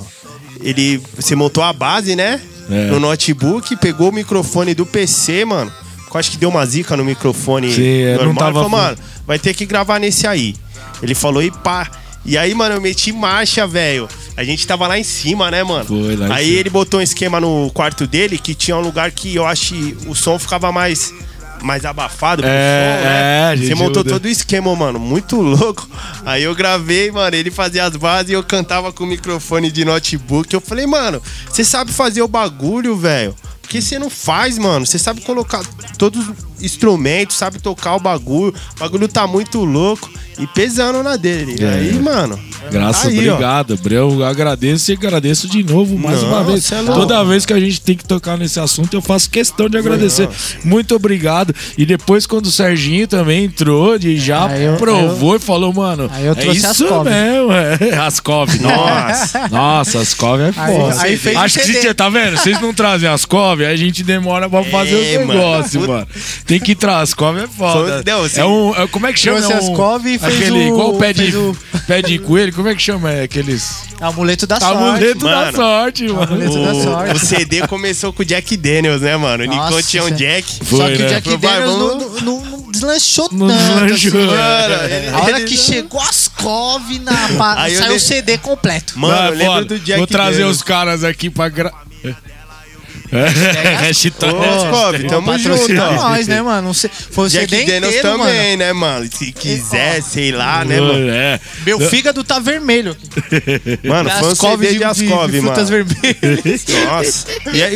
Ele, 0.62 1.02
você 1.16 1.36
montou 1.36 1.64
a 1.64 1.72
base, 1.72 2.16
né? 2.16 2.42
É. 2.70 2.86
No 2.88 3.00
notebook, 3.00 3.76
pegou 3.78 4.10
o 4.10 4.12
microfone 4.12 4.74
do 4.74 4.86
PC, 4.86 5.46
mano. 5.46 5.72
Eu 6.12 6.20
acho 6.20 6.32
que 6.32 6.38
deu 6.38 6.50
uma 6.50 6.66
zica 6.66 6.98
no 6.98 7.06
microfone 7.06 7.72
Sim, 7.72 8.02
é, 8.02 8.18
não 8.18 8.26
normal. 8.26 8.36
tava 8.36 8.50
Ele 8.50 8.54
falou, 8.54 8.70
mano, 8.70 8.98
vai 9.28 9.40
ter 9.40 9.54
que 9.54 9.66
gravar 9.66 10.00
nesse 10.00 10.26
aí. 10.26 10.56
Ele 11.02 11.14
falou, 11.14 11.42
e 11.42 11.52
pá. 11.52 11.90
E 12.26 12.38
aí, 12.38 12.54
mano, 12.54 12.76
eu 12.76 12.82
meti 12.82 13.12
marcha, 13.12 13.66
velho. 13.66 14.08
A 14.36 14.44
gente 14.44 14.66
tava 14.66 14.88
lá 14.88 14.98
em 15.00 15.04
cima, 15.04 15.50
né, 15.50 15.64
mano? 15.64 15.86
Foi, 15.86 16.16
lá 16.16 16.36
aí 16.36 16.48
cima. 16.48 16.60
ele 16.60 16.70
botou 16.70 17.00
um 17.00 17.04
esquema 17.04 17.40
no 17.40 17.72
quarto 17.74 18.06
dele 18.06 18.38
que 18.38 18.54
tinha 18.54 18.76
um 18.76 18.82
lugar 18.82 19.12
que 19.12 19.36
eu 19.36 19.46
acho 19.46 19.74
que 19.74 19.98
o 20.08 20.16
som 20.16 20.38
ficava 20.38 20.72
mais, 20.72 21.14
mais 21.64 21.86
abafado. 21.86 22.42
pro 22.42 22.52
É, 22.52 22.54
som, 22.54 23.04
né? 23.04 23.54
é, 23.54 23.58
Você 23.58 23.76
montou 23.76 24.04
muda. 24.04 24.10
todo 24.10 24.26
o 24.26 24.30
esquema, 24.30 24.76
mano. 24.76 25.00
Muito 25.00 25.40
louco. 25.42 25.88
Aí 26.26 26.44
eu 26.44 26.56
gravei, 26.56 27.12
mano. 27.12 27.36
Ele 27.36 27.52
fazia 27.52 27.86
as 27.86 27.96
bases 27.96 28.30
e 28.32 28.34
eu 28.34 28.44
cantava 28.44 28.92
com 28.92 29.04
o 29.04 29.08
microfone 29.08 29.72
de 29.72 29.84
notebook. 29.86 30.54
Eu 30.54 30.62
falei, 30.62 30.86
mano, 30.88 31.22
você 31.50 31.64
sabe 31.64 31.92
fazer 31.92 32.22
o 32.22 32.28
bagulho, 32.28 32.96
velho? 32.98 33.36
Por 33.62 33.70
que 33.70 33.82
você 33.82 34.00
não 34.00 34.10
faz, 34.10 34.58
mano? 34.58 34.86
Você 34.86 34.98
sabe 34.98 35.22
colocar 35.22 35.62
todos 35.98 36.26
os 36.60 36.64
instrumentos, 36.64 37.38
sabe 37.38 37.60
tocar 37.60 37.96
o 37.96 38.00
bagulho. 38.00 38.54
O 38.76 38.80
bagulho 38.80 39.08
tá 39.08 39.26
muito 39.28 39.64
louco 39.64 40.10
e 40.38 40.48
pesando 40.48 41.02
na 41.04 41.16
dele. 41.16 41.56
É. 41.64 41.70
Aí, 41.74 41.94
mano. 42.00 42.40
Graças, 42.72 43.08
aí, 43.08 43.30
ó. 43.30 43.34
obrigado. 43.34 43.80
Eu 43.90 44.24
agradeço 44.24 44.92
e 44.92 44.94
agradeço 44.94 45.48
de 45.48 45.64
novo 45.64 45.98
mais 45.98 46.22
Não, 46.22 46.30
uma 46.30 46.44
vez. 46.44 46.72
é. 46.72 46.84
Toda 46.84 47.24
vez 47.24 47.46
que 47.46 47.54
a 47.54 47.60
gente 47.60 47.82
tem 47.82 47.96
que 47.98 48.06
tocar 48.06 48.38
nesse 48.38 48.60
assunto, 48.60 48.94
eu 48.94 49.02
faço 49.02 49.30
questão 49.30 49.68
de 49.70 49.78
agradecer. 49.78 50.30
Muito 50.64 50.96
obrigado. 50.96 51.54
E 51.78 51.86
depois, 51.86 52.26
quando 52.28 52.46
o 52.46 52.52
Serginho 52.52 53.08
também 53.08 53.46
entrou, 53.46 53.98
de 53.98 54.18
já 54.18 54.46
Aí 54.48 54.64
eu- 54.66 54.76
provou 54.78 55.36
e 55.36 55.40
falou, 55.40 55.74
mano. 55.74 56.10
Aí 56.14 56.26
eu 56.26 56.34
é 56.34 56.36
trouxe 56.36 56.60
isso 56.66 57.04
mesmo, 57.04 57.52
é. 57.52 57.96
Ascov. 58.06 58.50
Nossa. 58.62 59.48
Nossa, 59.50 60.00
Ascov 60.00 60.42
é 60.42 60.54
Aí- 60.56 60.76
foda. 60.76 61.02
aí 61.02 61.18
fez 61.18 61.38
Acho 61.38 61.60
o 61.60 61.64
que 61.64 61.74
você 61.74 61.94
tá 61.94 62.10
vendo? 62.10 62.38
Vocês 62.38 62.62
não 62.62 62.74
trazem 62.74 63.10
Ascov, 63.10 63.62
aí 63.62 63.74
a 63.74 63.76
gente 63.76 64.04
demora 64.04 64.50
pra 64.50 64.64
fazer 64.64 65.14
É, 65.16 65.20
os 65.20 65.26
mano. 65.26 65.40
negócios, 65.40 65.88
mano. 65.88 66.08
Tem 66.50 66.60
que 66.60 66.76
trazer. 66.76 67.00
Ascov 67.04 67.38
é 67.40 67.48
foda. 67.48 68.04
Não, 68.06 68.22
você- 68.24 68.42
é 68.42 68.46
um. 68.46 68.76
é- 68.76 68.88
como 68.88 69.08
é 69.08 69.14
que 69.14 69.20
chama? 69.20 69.38
Trouxe 69.38 69.54
É 69.54 69.62
um- 69.62 69.72
Ascov 69.72 70.06
e 70.06 70.20
fez 70.20 70.36
aquele, 70.36 70.52
o- 70.52 70.68
Igual 70.68 70.96
o 70.96 70.98
pé 70.98 71.14
de, 71.14 71.36
o- 71.38 71.58
pé 71.88 72.02
de 72.02 72.18
coelho, 72.20 72.52
como 72.54 72.68
é 72.68 72.76
que 72.76 72.82
chama? 72.82 73.10
É 73.12 73.24
aqueles. 73.24 73.84
Amuleto 74.02 74.46
da 74.48 74.60
sorte. 74.60 74.76
Amuleto 74.78 75.20
da 75.26 75.36
mano. 75.36 75.56
sorte, 75.58 76.04
mano. 76.08 76.22
Amuleto 76.24 76.64
da 76.64 76.74
sorte. 76.74 77.12
O, 77.14 77.16
o 77.16 77.20
CD 77.20 77.68
começou 77.68 78.12
com 78.12 78.22
o 78.24 78.26
Jack 78.26 78.58
Daniels, 78.58 79.02
né, 79.02 79.16
mano? 79.16 79.44
O 79.44 79.48
Nossa, 79.48 79.84
tinha 79.84 80.04
um 80.04 80.10
Jack. 80.12 80.52
Só 80.52 80.64
Foi, 80.66 80.92
que 80.94 81.04
né? 81.04 81.06
o 81.06 81.10
Jack 81.10 81.38
Daniels 81.38 81.78
não, 81.78 81.88
vamos- 82.00 82.22
não, 82.24 82.42
não- 82.42 82.46
não 82.60 82.72
deslanchou 82.72 83.30
Não 83.32 83.48
tanto. 83.48 83.86
deslanchou. 83.94 84.20
assim. 84.22 84.36
Mano, 84.36 84.84
ele- 84.94 85.10
A 85.10 85.18
hora 85.20 85.40
ele- 85.40 85.46
que 85.50 85.58
chegou 85.58 86.02
as 86.02 86.28
cove 86.28 87.00
na 87.00 87.56
Aí 87.62 87.76
saiu 87.76 87.96
o 87.96 88.00
CD 88.00 88.38
completo. 88.40 88.98
Mano, 88.98 89.16
Não, 89.16 89.26
eu 89.26 89.32
lembro 89.32 89.54
foda. 89.54 89.66
do 89.66 89.80
Jack 89.80 89.98
Vou 90.00 90.08
trazer 90.08 90.32
Daniels. 90.38 90.58
os 90.58 90.64
caras 90.64 91.04
aqui 91.04 91.30
pra 91.30 91.48
gra... 91.50 91.72
É, 93.12 93.76
hashtag- 93.82 94.26
Ascov, 94.26 95.04
tamo 95.08 95.38
junto, 95.40 95.74
nós, 95.74 96.28
né, 96.28 96.42
mano? 96.42 96.68
Não 96.68 96.74
sei- 96.74 96.90
Foi 97.12 97.28
o 97.28 97.30
CD 97.30 97.64
inteiro, 97.64 98.02
também, 98.02 98.18
mano. 98.18 98.58
né, 98.58 98.74
mano? 98.74 99.10
Se 99.12 99.32
quiser, 99.32 100.02
sei 100.02 100.32
lá, 100.32 100.64
né, 100.64 100.80
mano? 100.80 101.10
É. 101.10 101.40
Meu 101.66 101.80
fígado 101.80 102.24
tá 102.24 102.40
vermelho. 102.40 102.96
Mano, 103.84 104.10
foi 104.10 104.30
um 104.30 104.36
CD 104.36 104.78
de 104.78 104.84
Ascov, 104.84 105.10
mano. 105.32 105.42
frutas 105.42 105.70
vermelhas. 105.70 106.66
Nossa. 106.86 107.28
E, 107.54 107.64
aí, 107.64 107.76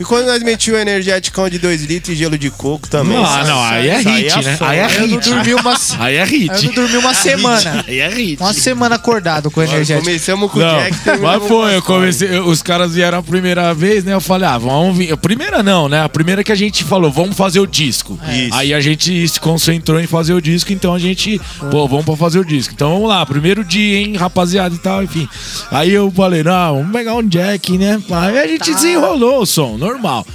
e 0.00 0.04
quando 0.04 0.26
nós 0.26 0.42
metimos 0.42 0.78
o 0.78 0.82
energeticão 0.82 1.48
de 1.48 1.58
2 1.58 1.82
litros 1.84 2.14
e 2.14 2.18
gelo 2.18 2.36
de 2.38 2.50
coco 2.50 2.88
também? 2.88 3.16
Ah, 3.16 3.44
não, 3.46 3.62
aí 3.62 3.88
é 3.88 3.96
hit, 3.98 4.36
né? 4.44 4.56
foda. 4.56 4.70
Aí 4.70 4.78
é 4.78 4.84
Aí 4.84 4.94
eu 4.96 5.00
não 5.00 5.06
hit. 5.18 5.30
dormi 5.30 5.54
uma, 5.54 5.76
Aí 5.98 6.14
é 6.16 6.22
aí 6.22 6.42
eu 6.42 6.46
não 6.52 6.60
hit. 6.60 6.74
dormi 6.74 6.96
uma 6.96 7.14
semana. 7.14 7.84
Aí 7.86 7.98
é 8.00 8.08
hit. 8.08 8.40
Uma 8.40 8.52
semana 8.52 8.94
acordado 8.96 9.50
com 9.50 9.60
o 9.60 9.62
energético. 9.62 10.04
Começamos 10.06 10.50
com 10.50 10.58
o 10.58 10.62
Não, 10.62 10.78
Jack, 10.80 10.96
mas 11.20 11.42
foi, 11.46 11.76
eu 11.76 11.82
comecei, 11.82 12.38
os 12.40 12.62
caras 12.62 12.94
vieram 12.94 13.18
a 13.18 13.22
primeira 13.22 13.72
vez, 13.74 14.04
né? 14.04 14.14
Eu 14.14 14.20
falei, 14.20 14.48
ah, 14.48 14.58
vamos 14.64 14.96
vir. 14.96 15.12
A 15.12 15.16
primeira 15.16 15.62
não, 15.62 15.88
né? 15.88 16.02
A 16.02 16.08
primeira 16.08 16.42
que 16.42 16.52
a 16.52 16.54
gente 16.54 16.84
falou, 16.84 17.10
vamos 17.10 17.36
fazer 17.36 17.60
o 17.60 17.66
disco. 17.66 18.18
Isso. 18.28 18.54
Aí 18.54 18.74
a 18.74 18.80
gente 18.80 19.28
se 19.28 19.40
concentrou 19.40 20.00
em 20.00 20.06
fazer 20.06 20.34
o 20.34 20.40
disco, 20.40 20.72
então 20.72 20.94
a 20.94 20.98
gente, 20.98 21.40
pô, 21.70 21.86
vamos 21.86 22.04
pra 22.04 22.16
fazer 22.16 22.38
o 22.38 22.44
disco. 22.44 22.74
Então 22.74 22.92
vamos 22.92 23.08
lá, 23.08 23.24
primeiro 23.24 23.64
dia, 23.64 23.98
hein, 23.98 24.16
rapaziada 24.16 24.74
e 24.74 24.78
tal, 24.78 25.02
enfim. 25.02 25.28
Aí 25.70 25.90
eu 25.90 26.10
falei, 26.10 26.42
não, 26.42 26.78
vamos 26.78 26.92
pegar 26.92 27.14
um 27.14 27.22
jack, 27.26 27.76
né? 27.78 28.02
Aí 28.10 28.38
a 28.38 28.46
gente 28.46 28.72
desenrolou 28.72 29.42
o 29.42 29.46
som, 29.46 29.76
normal. 29.76 30.26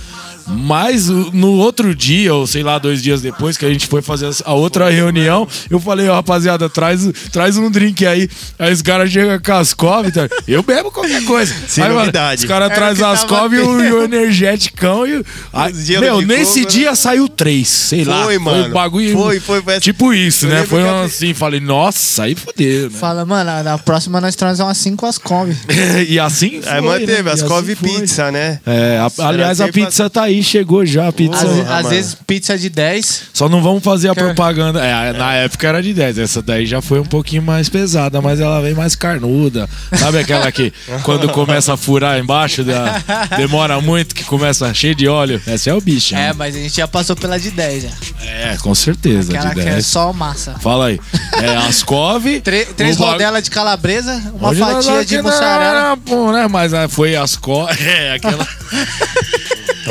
Mas 0.49 1.07
no 1.07 1.51
outro 1.53 1.93
dia, 1.95 2.33
ou 2.33 2.45
sei 2.47 2.63
lá, 2.63 2.77
dois 2.79 3.01
dias 3.01 3.21
depois, 3.21 3.57
que 3.57 3.65
a 3.65 3.69
gente 3.69 3.87
foi 3.87 4.01
fazer 4.01 4.29
a 4.45 4.53
outra 4.53 4.89
reunião, 4.89 5.47
eu 5.69 5.79
falei, 5.79 6.07
ó, 6.09 6.15
rapaziada, 6.15 6.69
traz, 6.69 7.07
traz 7.31 7.57
um 7.57 7.69
drink 7.69 8.05
aí. 8.05 8.29
Aí 8.57 8.73
os 8.73 8.81
caras 8.81 9.11
chegam 9.11 9.39
com 9.39 9.53
as 9.53 9.73
cove, 9.73 10.11
tá? 10.11 10.27
eu 10.47 10.63
bebo 10.63 10.91
qualquer 10.91 11.23
coisa. 11.25 11.53
Sem 11.67 11.83
aí, 11.83 11.93
mano. 11.93 12.11
Os 12.35 12.45
caras 12.45 12.73
trazem 12.73 13.05
as 13.05 13.23
cove 13.23 13.57
e 13.57 13.59
o, 13.59 13.83
e 13.83 13.91
o 13.93 14.03
energeticão. 14.03 15.05
E, 15.07 15.23
aí, 15.53 15.73
meu, 15.99 16.21
nesse 16.21 16.61
coco, 16.61 16.71
dia 16.71 16.95
saiu 16.95 17.27
três, 17.29 17.67
sei 17.67 18.03
lá. 18.03 18.23
Foi, 18.23 18.37
mano. 18.37 18.67
um 18.67 18.71
bagulho. 18.71 19.13
Foi, 19.13 19.39
foi, 19.39 19.61
foi 19.61 19.73
essa- 19.73 19.81
Tipo 19.81 20.13
isso, 20.13 20.45
Eu 20.45 20.49
né? 20.49 20.63
Foi 20.65 20.83
um 20.83 20.89
a- 21.01 21.03
assim, 21.05 21.33
falei, 21.33 21.59
nossa, 21.59 22.23
aí 22.23 22.35
fodeu, 22.35 22.89
né? 22.89 22.97
Fala, 22.97 23.25
mano, 23.25 23.63
na 23.63 23.77
próxima 23.77 24.19
nós 24.19 24.35
trazemos 24.35 24.71
assim 24.71 24.95
com 24.95 25.05
as 25.05 25.17
Kombi. 25.17 25.55
e 26.07 26.19
assim 26.19 26.61
foi. 26.61 26.71
Aí 26.71 26.81
manteve, 26.81 27.23
né? 27.23 27.31
as 27.31 27.41
E 27.41 27.45
Cove 27.45 27.73
assim 27.73 27.87
foi. 27.87 28.01
Pizza, 28.01 28.31
né? 28.31 28.59
É, 28.65 28.97
a- 28.99 29.27
aliás, 29.27 29.61
a 29.61 29.67
pizza 29.69 30.09
tá 30.09 30.23
aí, 30.23 30.38
aí 30.39 30.43
chegou 30.43 30.85
já 30.85 31.07
a 31.07 31.11
pizza. 31.11 31.37
Às, 31.37 31.55
Porra, 31.57 31.77
às 31.77 31.89
vezes 31.89 32.17
pizza 32.25 32.57
de 32.57 32.69
10. 32.69 33.23
Só 33.33 33.47
não 33.49 33.61
vamos 33.61 33.83
fazer 33.83 34.09
a 34.09 34.15
propaganda. 34.15 34.83
É, 34.83 35.13
na 35.13 35.33
época 35.35 35.67
era 35.67 35.81
de 35.83 35.93
10. 35.93 36.17
Essa 36.17 36.41
daí 36.41 36.65
já 36.65 36.81
foi 36.81 36.99
um 36.99 37.05
pouquinho 37.05 37.41
mais 37.41 37.69
pesada, 37.69 38.21
mas 38.21 38.39
ela 38.39 38.61
vem 38.61 38.73
mais 38.73 38.95
carnuda. 38.95 39.69
Sabe 39.95 40.19
aquela 40.19 40.51
que 40.51 40.73
quando 41.03 41.29
começa 41.29 41.73
a 41.73 41.77
furar 41.77 42.17
embaixo, 42.19 42.63
da- 42.63 43.01
demora 43.37 43.79
muito, 43.81 44.15
que 44.15 44.23
começa 44.23 44.73
cheio 44.73 44.95
de 44.95 45.07
óleo? 45.07 45.41
Essa 45.45 45.69
é 45.69 45.73
o 45.73 45.81
bicho. 45.81 46.15
É, 46.15 46.17
né? 46.29 46.33
mas 46.33 46.55
a 46.55 46.59
gente 46.59 46.75
já 46.75 46.87
passou 46.87 47.15
pela 47.15 47.39
de 47.39 47.51
10 47.51 47.83
já. 47.83 47.89
É, 48.25 48.57
com 48.61 48.73
certeza. 48.73 49.33
Aquela 49.33 49.53
de 49.53 49.61
que 49.61 49.67
é 49.67 49.73
10. 49.73 49.85
só 49.85 50.13
massa. 50.13 50.55
Fala 50.59 50.87
aí. 50.87 50.99
É 51.41 51.55
Ascov. 51.67 52.25
Tre- 52.41 52.65
três 52.65 52.97
rodelas 52.97 53.43
de 53.43 53.51
calabresa, 53.51 54.21
uma 54.33 54.49
Hoje 54.49 54.59
fatia 54.59 55.05
de 55.05 55.17
não 55.17 55.23
mussarela. 55.23 55.95
bom, 55.95 56.31
né? 56.31 56.47
Mas 56.47 56.73
ah, 56.73 56.87
foi 56.87 57.15
Ascov. 57.15 57.69
É, 57.79 58.13
aquela. 58.13 58.47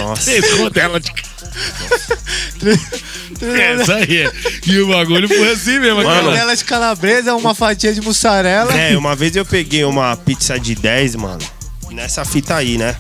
Nossa. 0.03 0.25
Três 0.31 0.59
rodelas 0.59 1.03
de. 1.03 1.13
Essa 3.41 3.95
aí. 3.97 4.19
é. 4.19 4.33
E 4.67 4.79
o 4.81 4.89
bagulho 4.89 5.29
foi 5.29 5.51
assim 5.53 5.79
mesmo. 5.79 5.97
Mano. 5.97 6.11
aquela- 6.11 6.31
Rodela 6.31 6.57
de 6.57 6.65
calabresa, 6.65 7.35
uma 7.35 7.55
fatia 7.55 7.93
de 7.93 8.01
mussarela. 8.01 8.73
É, 8.79 8.97
uma 8.97 9.15
vez 9.15 9.35
eu 9.37 9.45
peguei 9.45 9.85
uma 9.85 10.17
pizza 10.17 10.59
de 10.59 10.75
10, 10.75 11.15
mano, 11.17 11.39
nessa 11.91 12.25
fita 12.25 12.57
aí, 12.57 12.79
né? 12.79 12.97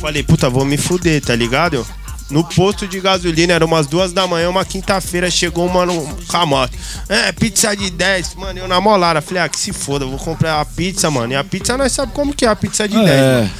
Falei, 0.00 0.22
puta, 0.22 0.48
vou 0.48 0.64
me 0.64 0.76
fuder, 0.78 1.20
tá 1.20 1.34
ligado? 1.34 1.86
No 2.30 2.44
posto 2.44 2.86
de 2.86 3.00
gasolina, 3.00 3.52
era 3.54 3.64
umas 3.66 3.86
duas 3.88 4.12
da 4.12 4.26
manhã, 4.26 4.48
uma 4.48 4.64
quinta-feira, 4.64 5.28
chegou 5.30 5.66
um 5.66 5.68
mano 5.68 6.18
com 6.28 6.36
a 6.36 6.46
moto. 6.46 6.72
É, 7.08 7.32
pizza 7.32 7.74
de 7.74 7.90
10. 7.90 8.34
Mano, 8.36 8.58
eu 8.60 8.68
na 8.68 8.80
molara. 8.80 9.20
Falei, 9.20 9.42
ah, 9.42 9.48
que 9.48 9.58
se 9.58 9.72
foda, 9.72 10.04
eu 10.04 10.10
vou 10.10 10.18
comprar 10.18 10.60
a 10.60 10.64
pizza, 10.64 11.10
mano. 11.10 11.32
E 11.32 11.36
a 11.36 11.42
pizza 11.42 11.76
nós 11.76 11.90
sabemos 11.92 12.14
como 12.14 12.32
que 12.34 12.44
é 12.44 12.48
a 12.48 12.54
pizza 12.54 12.86
de 12.88 12.94
10, 12.94 13.08
É. 13.10 13.50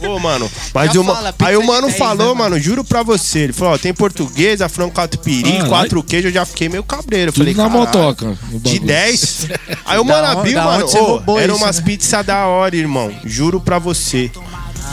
mano. 0.00 0.14
Ô, 0.14 0.18
mano, 0.20 0.50
mas 0.72 0.92
Já 0.92 1.00
o 1.00 1.04
ma- 1.04 1.14
fala, 1.16 1.32
pizza 1.32 1.50
aí 1.50 1.56
o 1.56 1.66
mano 1.66 1.86
10, 1.88 1.98
falou, 1.98 2.28
né, 2.28 2.38
mano, 2.38 2.50
mano? 2.50 2.58
juro 2.60 2.84
pra 2.84 3.02
você. 3.02 3.40
Ele 3.40 3.52
falou, 3.52 3.74
ó, 3.74 3.78
tem 3.78 3.92
portuguesa, 3.92 4.68
frango 4.68 4.92
catupiry, 4.92 5.58
Ah, 5.58 5.66
quatro 5.66 6.02
queijos. 6.02 6.26
Eu 6.26 6.34
já 6.34 6.44
fiquei 6.46 6.68
meio 6.68 6.84
cabreiro. 6.84 7.32
Tudo 7.32 7.40
Falei, 7.42 7.54
na 7.54 7.64
"Caralho, 7.64 7.80
motoca. 7.80 8.38
de 8.48 8.58
bagulho. 8.58 8.80
10? 8.86 9.46
Aí 9.84 9.98
o 9.98 10.04
mano 10.04 10.26
abriu, 10.28 10.56
mano. 10.62 10.84
onde 10.84 10.92
você 10.92 10.98
ô, 10.98 11.04
roubou 11.04 11.38
era 11.40 11.52
isso, 11.52 11.62
umas 11.64 11.78
né? 11.78 11.84
pizzas 11.84 12.24
da 12.24 12.46
hora, 12.46 12.76
irmão. 12.76 13.12
Juro 13.24 13.60
pra 13.60 13.78
você. 13.80 14.30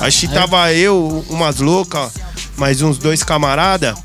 Acho 0.01 0.21
que 0.21 0.27
tava 0.27 0.71
eu, 0.73 1.23
umas 1.29 1.57
loucas, 1.59 2.11
mais 2.57 2.81
uns 2.81 2.97
dois 2.97 3.23
camarada. 3.23 3.95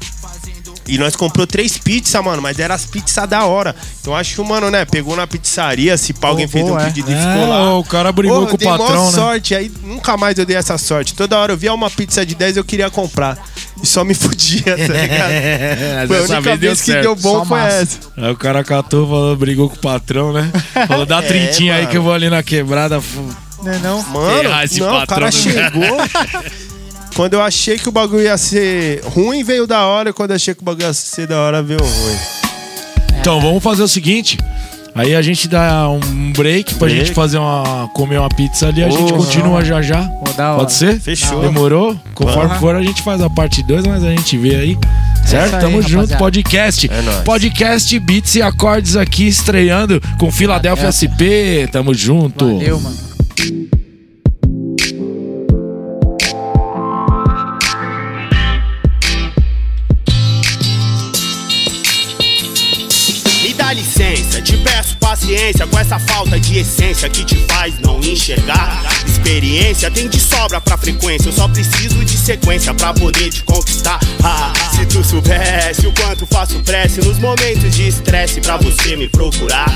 E 0.88 0.98
nós 0.98 1.14
comprou 1.14 1.46
três 1.46 1.78
pizzas, 1.78 2.22
mano, 2.24 2.42
mas 2.42 2.58
eram 2.58 2.74
as 2.74 2.84
pizzas 2.84 3.28
da 3.28 3.44
hora. 3.46 3.74
Então 4.00 4.16
acho 4.16 4.34
que 4.34 4.40
o 4.40 4.44
mano, 4.44 4.68
né, 4.68 4.84
pegou 4.84 5.14
na 5.14 5.28
pizzaria, 5.28 5.96
se 5.96 6.12
pá, 6.12 6.26
alguém 6.28 6.48
fez 6.48 6.64
um 6.68 6.76
é. 6.78 6.86
pedido 6.86 7.08
e 7.08 7.14
É, 7.14 7.18
ficou 7.18 7.48
lá. 7.48 7.78
o 7.78 7.84
cara 7.84 8.10
brigou 8.10 8.42
Ô, 8.42 8.46
com 8.48 8.52
o 8.52 8.54
eu 8.54 8.58
dei 8.58 8.68
mó 8.68 8.76
patrão, 8.78 9.06
né? 9.06 9.12
sorte, 9.12 9.54
aí 9.54 9.70
nunca 9.84 10.16
mais 10.16 10.36
eu 10.38 10.44
dei 10.44 10.56
essa 10.56 10.76
sorte. 10.76 11.14
Toda 11.14 11.38
hora 11.38 11.52
eu 11.52 11.56
via 11.56 11.72
uma 11.72 11.88
pizza 11.88 12.26
de 12.26 12.34
10 12.34 12.56
eu 12.56 12.64
queria 12.64 12.90
comprar. 12.90 13.38
E 13.80 13.86
só 13.86 14.02
me 14.02 14.12
fudia, 14.12 14.62
tá 14.64 14.74
ligado? 14.92 15.30
É, 15.30 16.04
Foi 16.08 16.18
a 16.18 16.22
única 16.22 16.40
vez 16.40 16.58
deu 16.58 16.70
vez 16.70 16.80
que 16.82 16.92
deu 17.00 17.14
bom 17.14 17.38
Só 17.38 17.44
foi 17.44 17.58
massa. 17.60 17.76
essa. 17.76 17.98
Aí 18.16 18.32
o 18.32 18.36
cara 18.36 18.64
catou, 18.64 19.06
falou, 19.06 19.36
brigou 19.36 19.68
com 19.70 19.76
o 19.76 19.78
patrão, 19.78 20.32
né? 20.32 20.50
Falou, 20.88 21.06
dá 21.06 21.20
É, 21.22 21.26
trintinha 21.28 21.74
aí 21.74 21.80
mano. 21.82 21.90
que 21.92 21.96
eu 21.96 22.02
vou 22.02 22.12
ali 22.12 22.28
na 22.28 22.42
quebrada. 22.42 23.00
Não 23.62 23.72
é 23.72 23.78
não? 23.78 24.02
Mano, 24.08 24.62
esse 24.64 24.80
não, 24.80 24.88
o 24.88 24.98
patrão 24.98 25.18
cara 25.18 25.30
do- 25.30 25.36
chegou. 25.36 25.96
Quando 27.14 27.34
eu 27.34 27.42
achei 27.42 27.78
que 27.78 27.88
o 27.88 27.92
bagulho 27.92 28.22
ia 28.22 28.36
ser 28.38 29.00
ruim, 29.04 29.42
veio 29.44 29.66
da 29.66 29.84
hora. 29.86 30.10
E 30.10 30.12
quando 30.12 30.30
eu 30.30 30.36
achei 30.36 30.54
que 30.54 30.62
o 30.62 30.64
bagulho 30.64 30.86
ia 30.86 30.92
ser 30.92 31.26
da 31.26 31.38
hora, 31.40 31.62
veio 31.62 31.80
ruim. 31.80 32.16
Então, 33.20 33.40
vamos 33.40 33.62
fazer 33.62 33.82
o 33.82 33.88
seguinte. 33.88 34.38
Aí 34.94 35.14
a 35.14 35.22
gente 35.22 35.48
dá 35.48 35.88
um 35.88 36.32
break 36.32 36.74
pra 36.74 36.86
Break. 36.86 37.06
gente 37.06 37.14
fazer 37.14 37.38
uma. 37.38 37.88
comer 37.94 38.18
uma 38.18 38.28
pizza 38.28 38.68
ali, 38.68 38.84
a 38.84 38.90
gente 38.90 39.10
continua 39.14 39.64
já 39.64 39.80
já. 39.80 40.02
Pode 40.56 40.72
ser? 40.74 41.00
Fechou. 41.00 41.40
Demorou? 41.40 41.98
Conforme 42.14 42.58
for, 42.58 42.74
a 42.74 42.82
gente 42.82 43.00
faz 43.02 43.22
a 43.22 43.30
parte 43.30 43.62
2, 43.62 43.86
mas 43.86 44.04
a 44.04 44.10
gente 44.10 44.36
vê 44.36 44.54
aí. 44.54 44.78
Certo? 45.24 45.46
isso 45.46 45.56
aí, 45.56 45.62
Tamo 45.62 45.80
junto, 45.80 45.94
rapaziada. 45.94 46.18
podcast. 46.18 46.90
É 46.92 47.00
nóis. 47.02 47.16
Podcast 47.24 47.98
Beats 48.00 48.34
e 48.34 48.42
Acordes 48.42 48.94
aqui 48.96 49.26
estreando 49.28 49.98
com 50.18 50.30
Filadélfia 50.30 50.88
Essa. 50.88 51.06
SP. 51.08 51.66
Tamo 51.72 51.94
junto. 51.94 52.44
Valeu, 52.58 52.78
mano. 52.78 53.11
Peço 65.32 65.42
paciência 65.42 65.66
com 65.66 65.78
essa 65.78 65.98
falta 65.98 66.38
de 66.38 66.58
essência 66.58 67.08
que 67.08 67.24
te 67.24 67.36
faz 67.48 67.78
não 67.80 67.98
enxergar. 68.00 68.82
Experiência 69.06 69.90
tem 69.90 70.08
de 70.08 70.20
sobra 70.20 70.60
pra 70.60 70.76
frequência, 70.76 71.28
eu 71.28 71.32
só 71.32 71.48
preciso 71.48 72.04
de 72.04 72.16
sequência 72.18 72.74
pra 72.74 72.92
poder 72.92 73.30
te 73.30 73.42
conquistar. 73.42 73.98
Ah, 74.22 74.52
se 74.74 74.84
tu 74.86 75.02
soubesse 75.02 75.86
o 75.86 75.92
quanto 75.92 76.26
faço 76.26 76.60
prece 76.60 77.00
nos 77.00 77.18
momentos 77.18 77.74
de 77.74 77.88
estresse 77.88 78.40
pra 78.40 78.58
você 78.58 78.94
me 78.96 79.08
procurar. 79.08 79.70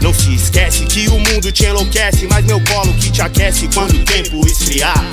Não 0.00 0.14
se 0.14 0.34
esquece 0.34 0.84
que 0.86 1.08
o 1.08 1.18
mundo 1.18 1.52
te 1.52 1.64
enlouquece, 1.64 2.26
mas 2.30 2.44
meu 2.44 2.60
colo 2.64 2.92
que 2.94 3.10
te 3.10 3.20
aquece 3.20 3.68
quando 3.74 3.94
o 3.94 4.04
tempo 4.04 4.46
esfriar. 4.46 5.04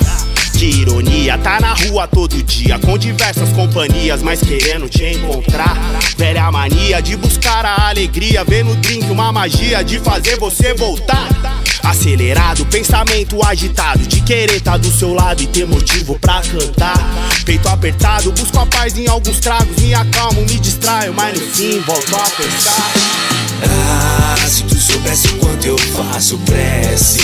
Que 0.64 0.80
ironia, 0.80 1.36
tá 1.36 1.60
na 1.60 1.74
rua 1.74 2.08
todo 2.08 2.42
dia, 2.42 2.78
com 2.78 2.96
diversas 2.96 3.52
companhias, 3.52 4.22
mas 4.22 4.40
querendo 4.40 4.88
te 4.88 5.04
encontrar. 5.04 5.76
Velha 6.16 6.50
mania 6.50 7.02
de 7.02 7.18
buscar 7.18 7.66
a 7.66 7.88
alegria, 7.90 8.42
ver 8.44 8.64
no 8.64 8.74
drink 8.76 9.04
uma 9.10 9.30
magia 9.30 9.84
de 9.84 9.98
fazer 9.98 10.38
você 10.38 10.72
voltar. 10.72 11.28
Acelerado, 11.82 12.64
pensamento 12.64 13.44
agitado, 13.44 14.06
de 14.06 14.22
querer 14.22 14.58
tá 14.62 14.78
do 14.78 14.90
seu 14.90 15.12
lado 15.12 15.42
e 15.42 15.46
ter 15.46 15.66
motivo 15.66 16.18
pra 16.18 16.40
cantar. 16.40 16.96
Peito 17.44 17.68
apertado, 17.68 18.32
busco 18.32 18.58
a 18.58 18.64
paz 18.64 18.96
em 18.96 19.06
alguns 19.06 19.40
tragos, 19.40 19.76
me 19.82 19.92
acalmo, 19.92 20.40
me 20.46 20.58
distraio, 20.58 21.12
mas 21.12 21.38
no 21.38 21.46
fim 21.46 21.78
volto 21.80 22.16
a 22.16 22.30
pensar. 22.30 22.92
Ah, 23.68 24.48
se 24.48 24.62
tu 24.62 24.76
soubesse 24.76 25.28
o 25.28 25.36
quanto 25.36 25.66
eu 25.66 25.76
faço 25.76 26.38
prece. 26.38 27.20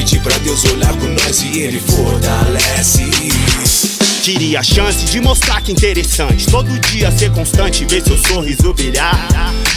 Pedir 0.00 0.22
pra 0.22 0.38
Deus 0.38 0.64
olhar 0.64 0.96
por 0.96 1.10
nós 1.10 1.42
e 1.42 1.58
Ele 1.58 1.78
fortalece. 1.78 3.10
Queria 4.22 4.60
a 4.60 4.62
chance 4.62 5.06
de 5.06 5.18
mostrar 5.18 5.62
que 5.62 5.72
interessante. 5.72 6.46
Todo 6.46 6.68
dia 6.90 7.10
ser 7.10 7.32
constante, 7.32 7.86
ver 7.86 8.02
seu 8.02 8.18
sorriso 8.18 8.74
brilhar. 8.74 9.26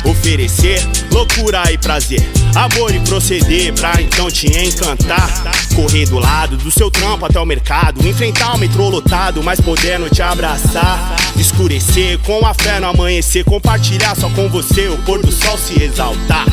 Oferecer 0.04 0.82
loucura 1.10 1.72
e 1.72 1.78
prazer, 1.78 2.22
amor 2.54 2.94
e 2.94 3.00
proceder 3.00 3.74
pra 3.74 3.94
então 4.02 4.30
te 4.30 4.48
encantar. 4.48 5.30
Correr 5.74 6.06
do 6.08 6.20
lado 6.20 6.58
do 6.58 6.70
seu 6.70 6.92
trampo 6.92 7.26
até 7.26 7.40
o 7.40 7.46
mercado. 7.46 8.06
Enfrentar 8.06 8.56
o 8.56 8.58
metrô 8.58 8.90
lotado, 8.90 9.42
mas 9.42 9.62
podendo 9.62 10.10
te 10.10 10.22
abraçar. 10.22 11.16
Escurecer 11.38 12.20
com 12.20 12.46
a 12.46 12.54
fé 12.54 12.82
no 12.82 12.88
amanhecer. 12.88 13.46
Compartilhar 13.46 14.14
só 14.14 14.30
com 14.30 14.50
você 14.50 14.90
o 14.90 14.98
pôr 15.04 15.22
do 15.22 15.32
sol 15.32 15.58
se 15.58 15.82
exaltar. 15.82 16.46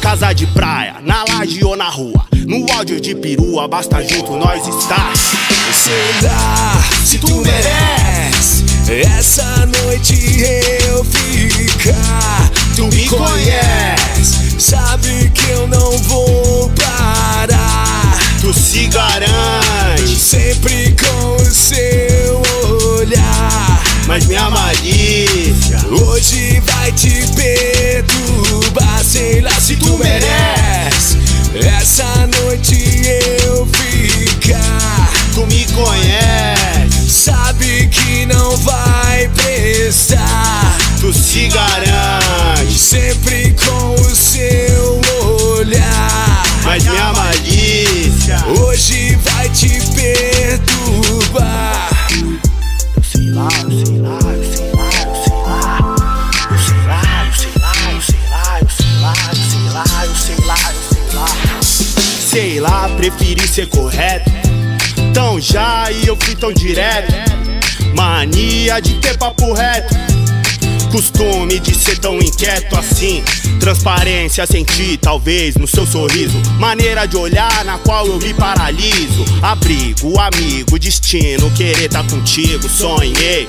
Casa 0.00 0.32
de 0.32 0.46
praia, 0.48 0.96
na 1.00 1.24
laje 1.28 1.64
ou 1.64 1.76
na 1.76 1.88
rua. 1.88 2.26
No 2.44 2.66
áudio 2.72 3.00
de 3.00 3.14
perua, 3.14 3.68
basta 3.68 4.02
junto 4.02 4.36
nós 4.36 4.66
estar. 4.66 5.12
Sei 5.86 6.28
lá 6.28 6.82
se 7.04 7.16
tu 7.18 7.32
merece 7.42 8.64
essa 8.88 9.64
noite 9.66 10.42
eu 10.88 11.04
ficar. 11.04 12.50
Tu 12.74 12.88
me 12.88 13.08
conhece, 13.08 14.58
sabe 14.58 15.30
que 15.32 15.48
eu 15.50 15.68
não 15.68 15.96
vou 15.98 16.70
parar. 16.70 18.18
Tu 18.40 18.52
se 18.52 18.88
garante, 18.88 20.16
Sempre 20.16 20.96
com 20.96 21.36
o 21.36 21.44
seu 21.44 22.42
olhar. 22.96 23.80
mas 24.08 24.26
minha 24.26 24.50
malícia 24.50 25.78
Hoje 25.88 26.60
vai 26.66 26.90
te 26.90 27.24
perturbar, 27.36 29.04
sei 29.04 29.40
lá 29.40 29.52
se 29.52 29.76
tu 29.76 29.96
merece. 29.98 31.16
Essa 31.54 32.26
noite 32.26 33.02
eu 33.44 33.66
ficar. 33.66 34.95
Tu 35.36 35.42
me 35.42 35.66
conhece, 35.74 37.10
Sabe 37.10 37.45
tão 66.46 66.52
direto. 66.52 67.12
Mania 67.94 68.80
de 68.80 68.94
ter 69.00 69.16
papo 69.16 69.52
reto. 69.52 69.94
Costume 70.92 71.58
de 71.58 71.74
ser 71.74 71.98
tão 71.98 72.18
inquieto 72.18 72.76
assim. 72.76 73.22
Transparência 73.58 74.46
senti, 74.46 74.96
talvez, 74.96 75.56
no 75.56 75.66
seu 75.66 75.84
sorriso. 75.86 76.40
Maneira 76.58 77.06
de 77.06 77.16
olhar 77.16 77.64
na 77.64 77.78
qual 77.78 78.06
eu 78.06 78.18
me 78.18 78.32
paraliso. 78.32 79.24
Abrigo, 79.42 80.18
amigo, 80.20 80.78
destino, 80.78 81.50
querer 81.50 81.88
tá 81.88 82.04
contigo, 82.04 82.68
sonhei. 82.68 83.48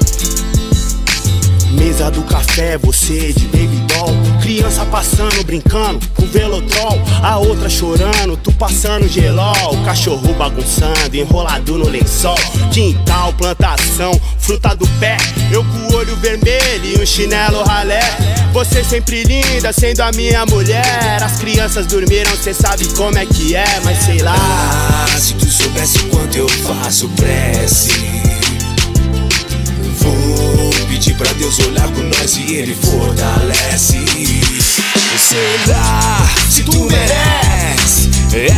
Mesa 1.77 2.09
do 2.09 2.23
café, 2.23 2.77
você 2.77 3.31
de 3.33 3.45
baby 3.45 3.77
doll. 3.87 4.09
Criança 4.41 4.83
passando, 4.85 5.43
brincando 5.43 5.99
com 6.15 6.25
velotrol. 6.25 6.99
A 7.21 7.37
outra 7.37 7.69
chorando, 7.69 8.35
tu 8.37 8.51
passando 8.51 9.07
gelol. 9.07 9.53
Cachorro 9.85 10.33
bagunçando, 10.33 11.15
enrolado 11.15 11.77
no 11.77 11.87
lençol. 11.87 12.35
Quintal, 12.71 13.31
plantação, 13.33 14.19
fruta 14.39 14.75
do 14.75 14.87
pé. 14.99 15.17
Eu 15.51 15.63
com 15.63 15.93
o 15.93 15.95
olho 15.97 16.15
vermelho 16.17 16.85
e 16.85 17.01
um 17.01 17.05
chinelo 17.05 17.63
ralé. 17.63 18.01
Você 18.53 18.83
sempre 18.83 19.23
linda, 19.23 19.71
sendo 19.71 20.01
a 20.01 20.11
minha 20.11 20.45
mulher. 20.45 21.21
As 21.21 21.37
crianças 21.37 21.85
dormiram, 21.85 22.35
cê 22.35 22.53
sabe 22.53 22.87
como 22.95 23.17
é 23.17 23.25
que 23.25 23.55
é, 23.55 23.79
mas 23.83 23.99
sei 23.99 24.19
lá. 24.19 24.35
Ah, 24.35 25.19
se 25.19 25.33
tu 25.35 25.45
soubesse 25.45 25.99
o 25.99 26.09
quanto 26.09 26.35
eu 26.35 26.49
faço 26.49 27.07
prece. 27.09 28.36
Pedir 30.87 31.15
pra 31.15 31.31
Deus 31.33 31.59
olhar 31.59 31.87
por 31.89 32.03
nós 32.03 32.37
e 32.37 32.55
Ele 32.55 32.75
fortalece. 32.75 33.97
Será 35.17 36.25
se 36.49 36.63
tu 36.63 36.85
merece 36.85 38.09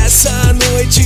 essa 0.04 0.54
noite 0.54 1.02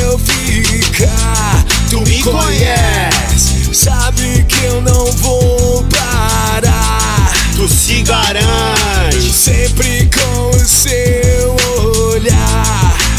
eu 0.00 0.18
ficar? 0.18 1.64
Tu 1.90 2.00
me 2.00 2.22
conhece, 2.22 3.74
sabe 3.74 4.44
que 4.48 4.64
eu 4.64 4.80
não 4.80 5.12
vou 5.12 5.84
parar. 5.84 7.32
Tu 7.54 7.68
se 7.68 8.02
garante, 8.02 9.32
Sempre 9.32 10.10
com 10.10 10.50
o 10.50 10.66
seu. 10.66 11.35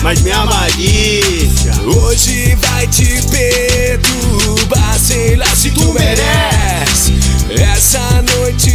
Mas 0.07 0.21
minha 0.21 0.45
malícia. 0.45 1.73
Hoje 1.83 2.55
vai 2.61 2.87
te 2.87 3.21
perturbar, 3.29 4.97
sei 4.97 5.35
lá 5.35 5.45
se 5.47 5.69
tu 5.71 5.91
merece. 5.91 7.13
Essa 7.49 8.23
noite 8.37 8.71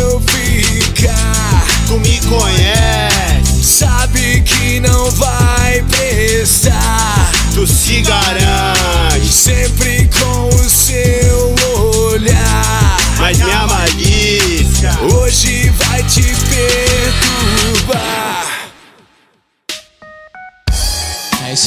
eu 0.00 0.20
ficar. 0.22 1.64
Tu 1.86 2.00
me 2.00 2.20
conhece, 2.22 3.62
Sabe 3.62 4.40
que 4.40 4.80
não 4.80 5.08
vai 5.12 5.84
prestar. 5.84 7.30
tu 7.54 7.64
se 7.64 8.00
garante, 8.00 9.28
Sempre 9.28 10.10
com 10.18 10.48
o 10.48 10.68
seu 10.68 11.45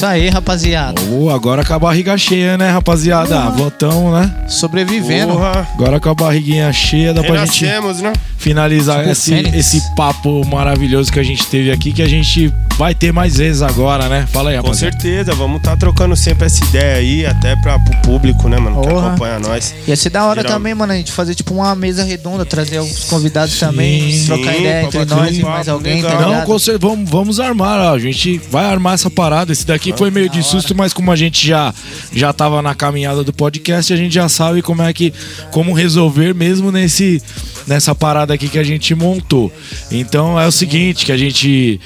isso 0.00 0.06
aí, 0.06 0.28
rapaziada. 0.30 0.98
Ô, 1.10 1.28
agora 1.28 1.62
com 1.62 1.74
a 1.74 1.78
barriga 1.78 2.16
cheia, 2.16 2.56
né, 2.56 2.70
rapaziada? 2.70 3.50
Votão, 3.50 4.10
né? 4.12 4.34
Sobrevivendo. 4.48 5.34
Porra. 5.34 5.68
Agora 5.74 6.00
com 6.00 6.08
a 6.08 6.14
barriguinha 6.14 6.72
cheia, 6.72 7.12
dá 7.12 7.22
pra 7.22 7.44
gente 7.44 7.64
Renascemos, 7.66 8.00
né? 8.00 8.12
finalizar 8.38 9.00
Tipo 9.00 9.10
esse, 9.10 9.30
Fênix. 9.30 9.54
esse 9.54 9.94
papo 9.94 10.42
maravilhoso 10.46 11.12
que 11.12 11.20
a 11.20 11.22
gente 11.22 11.44
teve 11.46 11.70
aqui, 11.70 11.92
que 11.92 12.00
a 12.00 12.08
gente 12.08 12.50
vai 12.78 12.94
ter 12.94 13.12
mais 13.12 13.36
vezes 13.36 13.60
agora, 13.60 14.08
né? 14.08 14.26
Fala 14.32 14.48
aí, 14.48 14.56
Com 14.56 14.62
rapaziada. 14.68 14.98
certeza, 14.98 15.34
vamos 15.34 15.58
estar 15.58 15.76
trocando 15.76 16.16
sempre 16.16 16.46
essa 16.46 16.64
ideia 16.64 16.96
aí, 16.96 17.26
até 17.26 17.54
pra, 17.56 17.78
pro 17.78 17.94
público, 17.98 18.48
né, 18.48 18.56
mano? 18.58 18.80
Que 18.80 18.88
Porra. 18.88 19.08
acompanha 19.08 19.38
nós. 19.38 19.74
Ia 19.86 19.94
ser 19.94 20.08
da 20.08 20.24
hora 20.24 20.40
Geral- 20.40 20.56
também, 20.56 20.74
mano, 20.74 20.90
a 20.94 20.96
gente 20.96 21.12
fazer 21.12 21.34
tipo 21.34 21.52
uma 21.52 21.74
mesa 21.74 22.02
redonda, 22.02 22.46
trazer 22.46 22.78
alguns 22.78 23.04
convidados 23.04 23.58
também, 23.58 24.10
Sim, 24.12 24.24
trocar 24.24 24.56
ideia 24.56 24.82
entre 24.84 25.04
nós 25.04 25.36
e 25.36 25.42
mais 25.42 25.68
alguém, 25.68 26.00
tá 26.00 26.08
legal. 26.08 26.22
Não, 26.22 26.28
ligado? 26.30 26.46
com 26.46 26.58
cer- 26.58 26.78
vamos, 26.78 27.10
vamos 27.10 27.38
armar, 27.38 27.78
ó. 27.78 27.94
a 27.94 27.98
gente 27.98 28.40
vai 28.50 28.64
armar 28.64 28.94
essa 28.94 29.10
parada. 29.10 29.52
Esse 29.52 29.66
daqui 29.66 29.89
foi 29.96 30.10
meio 30.10 30.28
de 30.28 30.42
susto, 30.42 30.74
mas 30.74 30.92
como 30.92 31.10
a 31.10 31.16
gente 31.16 31.46
já 31.46 31.74
já 32.12 32.32
tava 32.32 32.60
na 32.62 32.74
caminhada 32.74 33.22
do 33.22 33.32
podcast, 33.32 33.92
a 33.92 33.96
gente 33.96 34.14
já 34.14 34.28
sabe 34.28 34.62
como 34.62 34.82
é 34.82 34.92
que 34.92 35.12
como 35.50 35.72
resolver 35.72 36.34
mesmo 36.34 36.70
nesse 36.70 37.22
nessa 37.66 37.94
parada 37.94 38.34
aqui 38.34 38.48
que 38.48 38.58
a 38.58 38.64
gente 38.64 38.94
montou. 38.94 39.52
Então 39.90 40.40
é 40.40 40.46
o 40.46 40.52
seguinte, 40.52 41.06
que 41.06 41.12
a 41.12 41.16
gente 41.16 41.80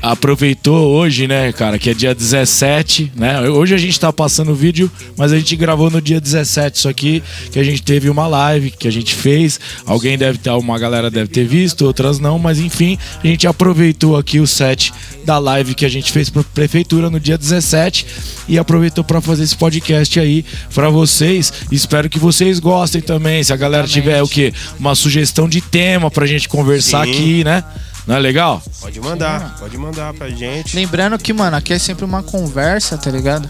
aproveitou 0.00 0.92
hoje, 0.92 1.26
né, 1.26 1.52
cara, 1.52 1.78
que 1.78 1.90
é 1.90 1.94
dia 1.94 2.14
17, 2.14 3.12
né? 3.16 3.48
Hoje 3.48 3.74
a 3.74 3.78
gente 3.78 3.98
tá 3.98 4.12
passando 4.12 4.52
o 4.52 4.54
vídeo, 4.54 4.90
mas 5.16 5.32
a 5.32 5.38
gente 5.38 5.56
gravou 5.56 5.90
no 5.90 6.00
dia 6.00 6.20
17 6.20 6.78
isso 6.78 6.88
aqui, 6.88 7.22
que 7.50 7.58
a 7.58 7.64
gente 7.64 7.82
teve 7.82 8.08
uma 8.08 8.26
live 8.26 8.70
que 8.70 8.86
a 8.86 8.92
gente 8.92 9.14
fez. 9.14 9.58
Alguém 9.84 10.16
deve 10.16 10.38
ter, 10.38 10.50
uma 10.50 10.78
galera 10.78 11.10
deve 11.10 11.28
ter 11.28 11.44
visto, 11.44 11.84
outras 11.84 12.18
não, 12.18 12.38
mas 12.38 12.60
enfim, 12.60 12.96
a 13.22 13.26
gente 13.26 13.46
aproveitou 13.46 14.16
aqui 14.16 14.38
o 14.38 14.46
set 14.46 14.92
da 15.24 15.38
live 15.38 15.74
que 15.74 15.84
a 15.84 15.88
gente 15.88 16.12
fez 16.12 16.30
pra 16.30 16.42
prefeitura 16.42 17.10
no 17.10 17.18
dia 17.18 17.36
17 17.36 18.06
e 18.48 18.58
aproveitou 18.58 19.02
pra 19.02 19.20
fazer 19.20 19.42
esse 19.42 19.56
podcast 19.56 20.18
aí 20.18 20.44
pra 20.74 20.90
vocês. 20.90 21.52
Espero 21.70 22.08
que 22.08 22.18
vocês 22.18 22.60
gostem 22.60 23.00
também. 23.00 23.42
Se 23.42 23.52
a 23.52 23.56
galera 23.56 23.86
tiver 23.86 24.22
o 24.22 24.28
quê? 24.28 24.52
Uma 24.78 24.94
sugestão 24.94 25.17
de 25.48 25.60
tema 25.60 26.10
pra 26.10 26.26
gente 26.26 26.48
conversar 26.48 27.04
Sim. 27.04 27.12
aqui, 27.12 27.44
né? 27.44 27.64
Não 28.06 28.16
é 28.16 28.18
legal? 28.18 28.62
Pode 28.80 29.00
mandar, 29.00 29.56
pode 29.58 29.76
mandar 29.76 30.14
pra 30.14 30.30
gente. 30.30 30.74
Lembrando 30.74 31.18
que, 31.18 31.32
mano, 31.32 31.56
aqui 31.56 31.74
é 31.74 31.78
sempre 31.78 32.04
uma 32.04 32.22
conversa, 32.22 32.96
tá 32.96 33.10
ligado? 33.10 33.48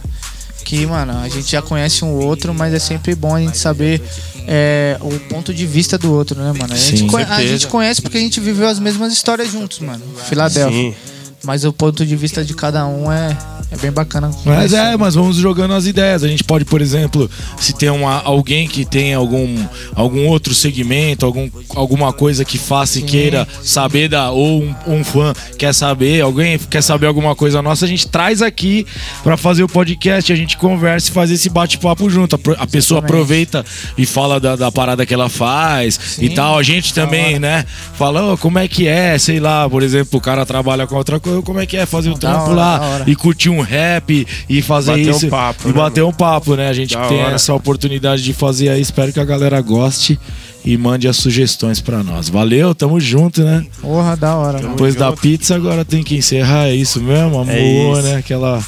Que, 0.65 0.85
mano, 0.85 1.17
a 1.19 1.29
gente 1.29 1.51
já 1.51 1.63
conhece 1.63 2.05
um 2.05 2.13
outro, 2.13 2.53
mas 2.53 2.75
é 2.75 2.79
sempre 2.79 3.15
bom 3.15 3.37
a 3.37 3.41
gente 3.41 3.57
saber 3.57 4.03
é, 4.49 4.99
o 5.01 5.19
ponto 5.29 5.55
de 5.55 5.65
vista 5.65 5.97
do 5.97 6.13
outro, 6.13 6.41
né, 6.41 6.53
mano? 6.59 6.75
A 6.75 6.77
gente, 6.77 7.09
Sim. 7.09 7.17
a 7.17 7.41
gente 7.43 7.67
conhece 7.69 8.03
porque 8.03 8.19
a 8.19 8.21
gente 8.21 8.41
viveu 8.41 8.67
as 8.67 8.79
mesmas 8.79 9.13
histórias 9.13 9.53
juntos, 9.53 9.79
mano. 9.79 10.03
Filadélfia. 10.29 10.91
Sim. 10.91 10.95
Mas 11.45 11.65
o 11.65 11.73
ponto 11.73 12.05
de 12.05 12.17
vista 12.17 12.45
de 12.45 12.53
cada 12.53 12.87
um 12.87 13.11
é, 13.11 13.37
é 13.71 13.77
bem 13.77 13.93
bacana. 13.93 14.31
Mas 14.45 14.73
é, 14.73 14.97
mas 14.97 15.15
vamos 15.15 15.37
jogando 15.37 15.75
as 15.75 15.87
ideias. 15.87 16.25
A 16.25 16.29
gente 16.29 16.43
pode, 16.43 16.65
por 16.65 16.83
exemplo, 16.83 17.31
se 17.61 17.73
tem 17.73 17.89
uma, 17.91 18.21
alguém 18.23 18.67
que 18.67 18.85
tem 18.85 19.15
algum, 19.15 19.57
algum 19.95 20.27
outro 20.27 20.53
segmento, 20.55 21.25
algum, 21.25 21.49
alguma 21.77 22.13
coisa 22.13 22.45
que 22.45 22.59
faça 22.59 22.99
e 22.99 23.03
queira 23.03 23.47
saber 23.63 24.09
da, 24.09 24.31
ou 24.31 24.63
um, 24.63 24.75
um 24.87 25.05
fã 25.05 25.33
quer 25.57 25.73
saber, 25.73 26.23
alguém 26.23 26.59
quer 26.59 26.83
saber 26.83 27.07
alguma 27.07 27.35
coisa 27.37 27.63
nossa, 27.63 27.85
a 27.85 27.89
gente 27.89 28.09
traz 28.09 28.43
aqui 28.43 28.85
pra 29.23 29.37
fazer 29.37 29.63
o 29.63 29.69
podcast, 29.69 30.33
a 30.33 30.37
gente 30.37 30.57
conversa 30.57 31.11
e 31.11 31.13
faz 31.13 31.31
esse 31.31 31.49
bate-papo 31.49 32.11
junto. 32.11 32.35
A, 32.37 32.63
a 32.63 32.67
pessoa 32.67 33.01
aproveita 33.01 33.65
e 33.97 34.05
fala 34.05 34.41
da, 34.41 34.57
da 34.57 34.73
parada 34.73 35.07
que 35.07 35.15
ela 35.15 35.29
faz 35.29 36.19
e 36.21 36.31
tal. 36.31 36.59
A 36.59 36.63
gente 36.63 36.93
também, 36.93 37.39
né? 37.39 37.65
Fala, 37.95 38.33
"Ô, 38.33 38.39
como 38.39 38.59
é 38.59 38.67
que 38.67 38.89
é, 38.89 39.17
sei 39.19 39.39
lá, 39.39 39.69
por 39.69 39.83
exemplo, 39.83 40.19
o 40.19 40.21
cara 40.21 40.45
trabalha 40.45 40.87
com 40.87 40.97
outra 40.97 41.21
coisa, 41.21 41.28
como 41.45 41.61
é 41.61 41.67
que 41.67 41.77
é 41.77 41.87
fazer 41.87 42.11
o 42.11 42.15
Da 42.15 42.21
trampo 42.31 42.51
hora, 42.51 42.55
lá 42.55 43.03
e 43.07 43.15
curtir 43.17 43.51
um 43.51 43.61
rap 43.61 44.27
e 44.49 44.63
fazer 44.63 44.93
Bater 44.93 45.13
um 45.13 45.17
isso. 45.17 45.29
papo, 45.29 45.69
e 45.69 45.73
né, 45.73 45.73
bater 45.75 46.05
um 46.05 46.13
papo, 46.13 46.55
né? 46.57 46.69
A 46.69 46.73
gente 46.73 46.95
Da 46.95 47.07
tem 47.09 47.23
hora. 47.23 47.35
essa 47.35 47.53
oportunidade 47.55 48.23
de 48.23 48.33
fazer 48.33 48.69
aí. 48.71 48.81
Espero 48.81 49.13
que 49.13 49.21
a 49.21 49.25
galera 49.25 49.61
goste 49.61 50.19
e 50.65 50.77
mande 50.77 51.07
as 51.09 51.17
sugestões 51.17 51.81
pra 51.81 52.03
nós. 52.03 52.29
Valeu, 52.29 52.75
tamo 52.75 52.99
junto, 53.01 53.43
né? 53.43 53.65
Porra, 53.81 54.17
da 54.17 54.37
hora, 54.37 54.59
mano. 54.59 54.71
Depois 54.71 54.95
da 54.95 55.13
pizza, 55.13 55.55
agora 55.55 55.85
tem 55.85 56.03
que 56.03 56.17
encerrar. 56.17 56.67
É 56.69 56.75
isso 56.75 57.01
mesmo? 57.01 57.41
Amor, 57.41 57.55
isso. 57.99 58.03
né? 58.03 58.17
Aquela. 58.17 58.63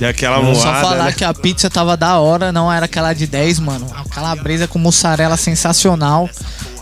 E 0.00 0.04
aquela 0.04 0.36
Só 0.54 0.64
moada, 0.66 0.80
falar 0.80 1.04
né? 1.04 1.12
que 1.12 1.24
a 1.24 1.32
pizza 1.32 1.70
tava 1.70 1.96
da 1.96 2.18
hora, 2.18 2.50
não 2.50 2.72
era 2.72 2.86
aquela 2.86 3.12
de 3.12 3.26
10, 3.26 3.60
mano. 3.60 3.86
A 3.94 4.08
calabresa 4.08 4.66
com 4.66 4.78
mussarela 4.78 5.36
sensacional. 5.36 6.28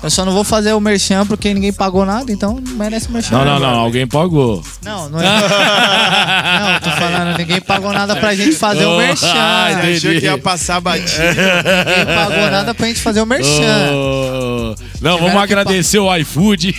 Eu 0.03 0.11
só 0.11 0.25
não 0.25 0.33
vou 0.33 0.43
fazer 0.43 0.73
o 0.73 0.81
merchan 0.81 1.25
porque 1.25 1.55
ninguém 1.55 1.73
pagou 1.73 2.05
nada, 2.05 2.33
então 2.33 2.61
não 2.61 2.75
merece 2.75 3.11
merchan. 3.11 3.39
Não, 3.39 3.45
não, 3.45 3.61
não. 3.61 3.79
Alguém 3.81 4.05
pagou. 4.07 4.61
Não, 4.85 5.09
não 5.09 5.21
é. 5.21 5.23
não, 6.61 6.81
tô 6.81 6.91
falando, 6.97 7.39
ninguém 7.39 7.61
pagou 7.61 7.93
nada 7.93 8.17
pra 8.17 8.35
gente 8.35 8.57
fazer 8.57 8.85
o 8.85 8.99
merchan. 8.99 9.33
ai, 9.33 9.75
Você 9.75 9.79
achou 9.79 9.91
entendi. 10.11 10.21
que 10.21 10.27
ia 10.27 10.39
passar 10.39 10.81
batido. 10.81 11.23
Ninguém 11.23 12.15
pagou 12.17 12.51
nada 12.51 12.75
pra 12.75 12.87
gente 12.89 13.01
fazer 13.01 13.21
o 13.21 13.27
merchan. 13.27 13.91
Oh, 13.93 14.75
Não, 15.01 15.19
vamos 15.19 15.37
agradecer 15.41 15.99
o 16.01 16.15
iFood. 16.17 16.75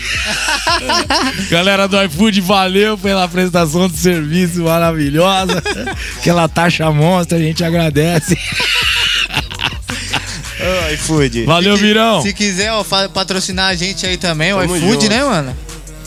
Galera 1.50 1.88
do 1.88 2.02
iFood, 2.04 2.42
valeu 2.42 2.98
pela 2.98 3.28
prestação 3.28 3.88
de 3.88 3.96
serviço 3.98 4.64
maravilhosa. 4.64 5.64
Aquela 6.20 6.48
taxa 6.50 6.92
monstra, 6.92 7.38
a 7.38 7.42
gente 7.42 7.64
agradece. 7.64 8.38
IFood. 10.94 11.46
Valeu, 11.46 11.76
Virão. 11.78 12.22
Se 12.22 12.34
quiser 12.34 12.72
ó, 12.72 12.84
patrocinar 13.14 13.70
a 13.70 13.76
gente 13.76 14.06
aí 14.06 14.18
também, 14.18 14.54
o 14.54 14.60
Tamo 14.60 14.76
iFood, 14.78 14.94
junto. 14.94 15.10
né, 15.10 15.24
mano? 15.24 15.56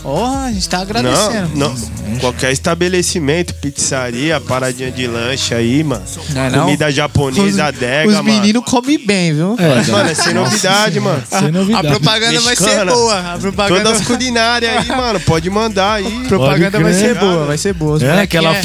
Porra, 0.06 0.44
a 0.44 0.52
gente 0.52 0.68
tá 0.68 0.78
agradecendo. 0.82 1.50
Não, 1.56 1.74
não. 1.74 2.18
Qualquer 2.20 2.52
estabelecimento, 2.52 3.52
pizzaria, 3.54 4.40
paradinha 4.40 4.88
de 4.88 5.04
lanche 5.04 5.52
aí, 5.52 5.82
mano. 5.82 6.04
Não 6.32 6.42
é 6.42 6.48
não? 6.48 6.64
Comida 6.66 6.92
japonesa, 6.92 7.64
adega, 7.64 8.08
Os 8.08 8.14
mano. 8.14 8.22
meninos 8.32 8.62
comem 8.64 9.04
bem, 9.04 9.34
viu? 9.34 9.56
É, 9.58 9.90
mano, 9.90 10.08
é 10.08 10.14
sem 10.14 10.32
novidade, 10.32 11.00
mano. 11.00 11.20
sem 11.28 11.38
A 11.38 11.50
novidade. 11.50 11.88
propaganda 11.88 12.40
vai 12.40 12.54
ser 12.54 12.62
Mexicana. 12.64 12.92
boa. 12.92 13.18
A 13.34 13.38
propaganda, 13.38 13.82
Todas 13.82 14.00
as 14.00 14.06
culinárias 14.06 14.76
aí, 14.76 14.88
mano. 14.96 15.18
Pode 15.18 15.50
mandar 15.50 15.94
aí. 15.94 16.24
propaganda 16.28 16.70
Pode 16.78 16.84
vai 16.84 16.92
ser 16.94 17.14
boa, 17.18 17.44
vai 17.44 17.58
ser 17.58 17.72
boa. 17.74 17.96
Os 17.96 18.02
É, 18.02 18.06
molequinhos 18.06 18.24
aquela 18.46 18.56
é 18.56 18.62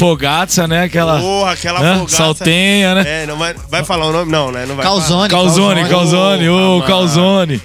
né? 0.68 0.84
Aquela 0.84 1.18
Porra, 1.18 1.52
aquela 1.54 1.80
né? 1.80 1.94
fogaça. 1.98 2.16
saltenha, 2.18 2.94
né? 2.94 3.02
É, 3.04 3.26
não 3.26 3.36
vai, 3.36 3.52
vai 3.68 3.84
falar 3.84 4.06
o 4.06 4.12
nome? 4.12 4.30
Não, 4.30 4.52
né? 4.52 4.64
Não 4.64 4.76
vai 4.76 4.86
Calzone. 4.86 5.28
Calzone, 5.28 5.88
Calzone, 5.88 6.48
ô, 6.48 6.54
mano. 6.78 6.82
Calzone. 6.86 7.62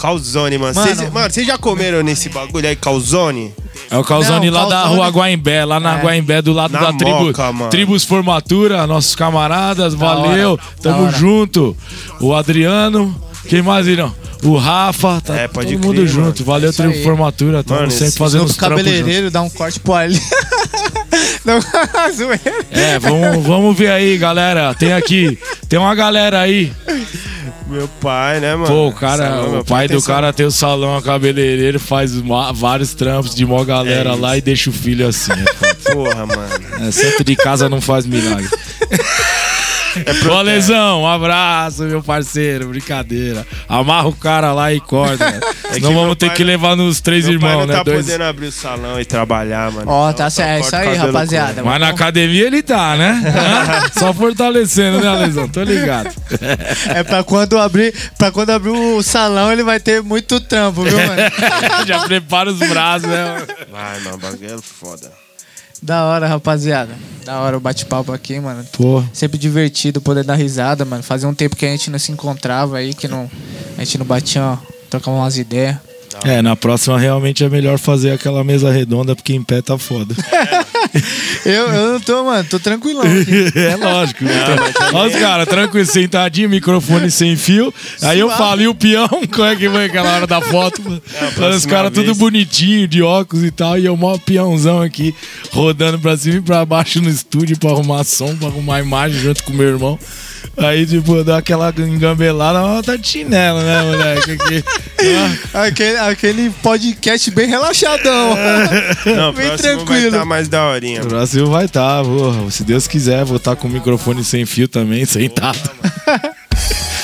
Calzone, 0.00 0.56
mano. 0.58 0.74
Mano. 0.74 0.86
Vocês 0.96 1.12
mano, 1.12 1.30
vocês 1.32 1.46
já 1.46 1.58
comeram 1.58 2.02
nesse 2.02 2.28
bagulho 2.30 2.66
aí, 2.68 2.74
calzone? 2.76 3.52
É 3.90 3.96
o 3.98 4.04
Calzone 4.04 4.50
Não, 4.50 4.54
lá 4.54 4.64
da 4.66 4.76
Calzone- 4.82 4.96
rua 4.96 5.08
Guaimbé, 5.08 5.64
lá 5.64 5.80
na 5.80 5.98
É. 5.98 6.02
Guaimbé, 6.02 6.40
do 6.42 6.52
lado 6.52 6.72
Na 6.72 6.80
da 6.80 6.92
tribo, 6.92 7.24
Moca, 7.26 7.52
mano. 7.52 7.70
Tribos 7.70 8.04
Formatura, 8.04 8.86
nossos 8.86 9.14
camaradas, 9.14 9.94
valeu, 9.94 10.52
hora, 10.52 10.62
tamo 10.82 11.02
hora. 11.04 11.12
junto. 11.18 11.76
O 12.20 12.32
Adriano, 12.34 13.14
quem 13.48 13.62
mais, 13.62 13.86
irão? 13.86 14.14
O 14.42 14.56
Rafa, 14.56 15.20
tá 15.20 15.34
É, 15.36 15.48
pode 15.48 15.72
todo 15.72 15.80
crer, 15.80 15.86
mundo 15.86 15.96
mano. 15.96 16.08
junto. 16.26 16.44
Valeu, 16.44 16.70
isso 16.70 16.80
Tribo 16.82 16.94
aí. 16.96 17.02
Formatura, 17.02 17.62
tamo 17.64 17.80
Mano, 17.80 17.90
sempre 17.92 18.06
esse 18.08 18.16
fazendo 18.18 18.44
os 18.44 18.56
trampos 18.56 18.78
juntos. 18.78 18.92
cabeleireiro, 18.94 19.30
dá 19.30 19.42
um 19.42 19.50
corte 19.50 19.78
pro 19.80 19.92
ali. 19.94 20.20
Não, 21.44 21.60
zoeira. 22.14 22.40
É, 22.70 22.98
vamos, 22.98 23.44
vamos 23.46 23.76
ver 23.76 23.90
aí, 23.90 24.16
galera. 24.16 24.72
Tem 24.74 24.92
aqui, 24.92 25.38
tem 25.68 25.78
uma 25.78 25.94
galera 25.94 26.40
aí. 26.40 26.72
Meu 27.70 27.88
pai, 28.00 28.40
né, 28.40 28.56
mano? 28.56 28.66
Pô, 28.66 28.88
o 28.88 28.92
cara, 28.92 29.28
Salão, 29.28 29.60
o 29.60 29.64
pai 29.64 29.86
do 29.86 29.92
atenção. 29.92 30.14
cara 30.14 30.32
tem 30.32 30.44
o 30.46 30.50
salão, 30.50 30.96
a 30.96 31.02
cabeleireiro, 31.02 31.78
faz 31.78 32.14
vários 32.52 32.94
trampos 32.94 33.34
de 33.34 33.46
mó 33.46 33.62
galera 33.64 34.10
É 34.10 34.14
lá 34.14 34.36
e 34.36 34.40
deixa 34.40 34.70
o 34.70 34.72
filho 34.72 35.06
assim. 35.06 35.32
É. 35.32 35.92
Porra, 35.92 36.26
mano. 36.26 36.88
É, 36.88 36.90
de 37.22 37.36
casa 37.36 37.68
não 37.68 37.80
faz 37.80 38.04
milagre. 38.06 38.48
É 40.06 40.28
Ô, 40.28 40.42
Lesão, 40.42 41.02
um 41.02 41.06
abraço, 41.06 41.82
meu 41.84 42.02
parceiro. 42.02 42.68
Brincadeira. 42.68 43.46
Amarra 43.68 44.08
o 44.08 44.14
cara 44.14 44.52
lá 44.52 44.72
e 44.72 44.80
corta. 44.80 45.40
É 45.70 45.74
Senão 45.74 45.94
vamos 45.94 46.16
ter 46.16 46.30
que 46.32 46.42
levar 46.42 46.74
nos 46.74 47.00
três 47.00 47.28
Meu 47.28 47.38
pai 47.38 47.50
irmãos, 47.50 47.60
não 47.60 47.66
né? 47.68 47.74
tá 47.78 47.84
Dois. 47.84 48.04
podendo 48.04 48.24
abrir 48.24 48.46
o 48.46 48.52
salão 48.52 49.00
e 49.00 49.04
trabalhar, 49.04 49.70
mano. 49.70 49.88
Ó, 49.88 50.10
Então, 50.10 50.24
tá 50.24 50.28
certo. 50.30 50.50
É 50.50 50.60
isso 50.66 50.74
aí, 50.74 50.96
rapaziada. 50.96 51.62
Mas 51.62 51.78
na 51.80 51.90
academia 51.90 52.44
ele 52.44 52.60
tá, 52.60 52.96
né? 52.96 53.22
Só 53.96 54.12
fortalecendo, 54.12 55.00
né, 55.00 55.14
Lesão? 55.14 55.48
Tô 55.48 55.62
ligado. 55.62 56.10
É 56.92 57.04
pra 57.04 57.22
quando 57.22 57.56
abrir, 57.56 57.94
pra 58.18 58.32
quando 58.32 58.50
abrir 58.50 58.70
o 58.70 59.00
salão, 59.00 59.52
ele 59.52 59.62
vai 59.62 59.78
ter 59.78 60.02
muito 60.02 60.40
trampo, 60.40 60.82
viu, 60.82 60.96
mano? 60.98 61.22
Já 61.86 62.00
prepara 62.00 62.50
os 62.50 62.58
braços, 62.58 63.08
né? 63.08 63.42
com- 63.46 63.72
Vai, 63.72 64.00
mano, 64.00 64.18
bagulho 64.18 64.54
é 64.54 64.58
foda. 64.60 65.12
Da 65.82 66.04
hora, 66.04 66.26
rapaziada. 66.26 66.92
Da 67.24 67.40
hora 67.40 67.56
o 67.56 67.60
bate-papo 67.60 68.12
aqui, 68.12 68.38
mano. 68.40 68.64
Pô, 68.72 69.02
Sempre 69.12 69.38
divertido 69.38 70.00
poder 70.00 70.24
dar 70.24 70.34
risada, 70.34 70.84
mano. 70.84 71.02
Fazia 71.02 71.28
um 71.28 71.34
tempo 71.34 71.56
que 71.56 71.64
a 71.66 71.70
gente 71.70 71.90
não 71.90 71.98
se 71.98 72.12
encontrava 72.12 72.78
aí, 72.78 72.92
que 72.94 73.08
não, 73.08 73.30
a 73.76 73.84
gente 73.84 73.98
não 73.98 74.06
batia, 74.06 74.42
ó, 74.42 74.56
trocava 74.88 75.16
umas 75.16 75.38
ideias. 75.38 75.76
é, 76.24 76.42
na 76.42 76.56
próxima 76.56 76.98
realmente 76.98 77.44
é 77.44 77.48
melhor 77.48 77.78
fazer 77.78 78.12
aquela 78.12 78.42
mesa 78.42 78.70
redonda, 78.70 79.14
porque 79.14 79.32
em 79.34 79.42
pé 79.42 79.62
tá 79.62 79.78
foda. 79.78 80.14
Eu, 81.44 81.68
eu 81.68 81.92
não 81.92 82.00
tô, 82.00 82.24
mano, 82.24 82.46
tô 82.48 82.58
tranquilão 82.58 83.02
aqui. 83.02 83.50
É 83.58 83.76
lógico. 83.76 84.24
Olha 84.92 85.08
os 85.08 85.16
caras, 85.20 85.48
tranquilo, 85.48 85.86
sentadinho, 85.86 86.50
microfone 86.50 87.10
sem 87.10 87.34
fio. 87.36 87.72
Aí 88.02 88.18
eu 88.18 88.26
Suave. 88.26 88.42
falo, 88.42 88.62
e 88.62 88.68
o 88.68 88.74
peão, 88.74 89.08
como 89.32 89.44
é 89.46 89.56
que 89.56 89.68
foi 89.68 89.84
aquela 89.86 90.16
hora 90.16 90.26
da 90.26 90.40
foto? 90.40 90.82
Olha 91.38 91.56
os 91.56 91.64
caras 91.64 91.92
tudo 91.92 92.14
bonitinho, 92.14 92.86
de 92.86 93.02
óculos 93.02 93.44
e 93.44 93.50
tal, 93.50 93.78
e 93.78 93.86
eu 93.86 93.96
mó 93.96 94.18
peãozão 94.18 94.82
aqui, 94.82 95.14
rodando 95.50 95.98
pra 95.98 96.16
cima 96.16 96.36
e 96.36 96.42
pra 96.42 96.64
baixo 96.64 97.00
no 97.00 97.08
estúdio 97.08 97.58
pra 97.58 97.70
arrumar 97.70 98.04
som, 98.04 98.36
pra 98.36 98.48
arrumar 98.48 98.80
imagem 98.80 99.18
junto 99.20 99.42
com 99.44 99.52
o 99.52 99.56
meu 99.56 99.68
irmão. 99.68 99.98
Aí, 100.60 100.86
tipo, 100.86 101.24
dá 101.24 101.38
aquela 101.38 101.72
engambelada, 101.78 102.60
mas 102.60 102.86
tá 102.86 102.96
de 102.96 103.06
chinelo, 103.06 103.60
né, 103.60 103.82
moleque? 103.82 104.32
Aqui. 104.32 104.64
Aquele, 105.54 105.96
aquele 105.96 106.50
podcast 106.62 107.30
bem 107.30 107.48
relaxadão. 107.48 108.36
Não, 109.06 109.32
Bem 109.32 109.46
próximo 109.46 109.46
vai 109.46 109.56
tranquilo. 109.56 110.10
tá 110.18 110.24
mais 110.26 110.46
daorinha. 110.46 111.00
O 111.00 111.04
mano. 111.04 111.10
Brasil 111.16 111.46
vai 111.46 111.64
estar, 111.64 112.02
tá, 112.02 112.50
se 112.50 112.62
Deus 112.64 112.86
quiser, 112.86 113.24
vou 113.24 113.38
estar 113.38 113.56
com 113.56 113.66
o 113.66 113.70
microfone 113.70 114.22
sem 114.22 114.44
fio 114.44 114.68
também, 114.68 115.06
sentado. 115.06 115.58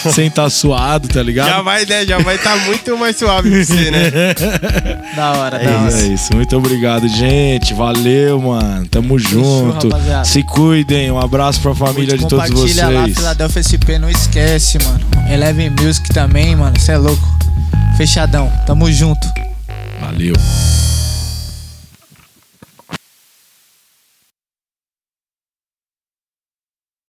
sem 0.15 0.27
estar 0.29 0.49
suado, 0.51 1.09
tá 1.09 1.23
ligado? 1.23 1.49
Já 1.49 1.63
vai, 1.63 1.85
né? 1.87 2.05
Já 2.07 2.19
vai 2.19 2.39
tá 2.39 2.57
muito 2.67 2.97
mais 2.97 3.17
suave 3.17 3.51
pra 3.51 3.65
você, 3.65 3.91
né? 3.91 4.11
da 5.15 5.33
hora, 5.33 5.59
da 5.59 5.65
É 5.65 5.77
hora. 5.77 5.89
isso, 5.89 5.99
é 5.99 6.07
isso. 6.09 6.35
Muito 6.37 6.57
obrigado, 6.57 7.09
gente. 7.09 7.75
Valeu, 7.75 8.41
mano. 8.41 8.87
Tamo 8.89 9.19
junto. 9.19 9.89
rapaziada. 9.89 10.25
Se 10.25 10.43
cuidem. 10.43 11.11
Um 11.11 11.19
abraço 11.19 11.61
pra 11.61 11.75
família 11.75 12.17
de 12.17 12.27
todos 12.27 12.49
Compartilha 12.49 12.89
lá, 12.89 13.03
vocês. 13.03 13.17
Philadelphia 13.17 13.63
SP, 13.63 13.89
não 13.99 14.11
esquece, 14.11 14.79
mano. 14.83 15.01
Eleven 15.31 15.71
Music 15.71 16.09
também, 16.11 16.55
mano. 16.57 16.79
Cê 16.81 16.93
é 16.93 16.99
louco. 16.99 17.27
Fechadão. 17.97 18.53
Tamo 18.67 18.91
junto. 18.93 19.27
Valeu. 20.01 20.35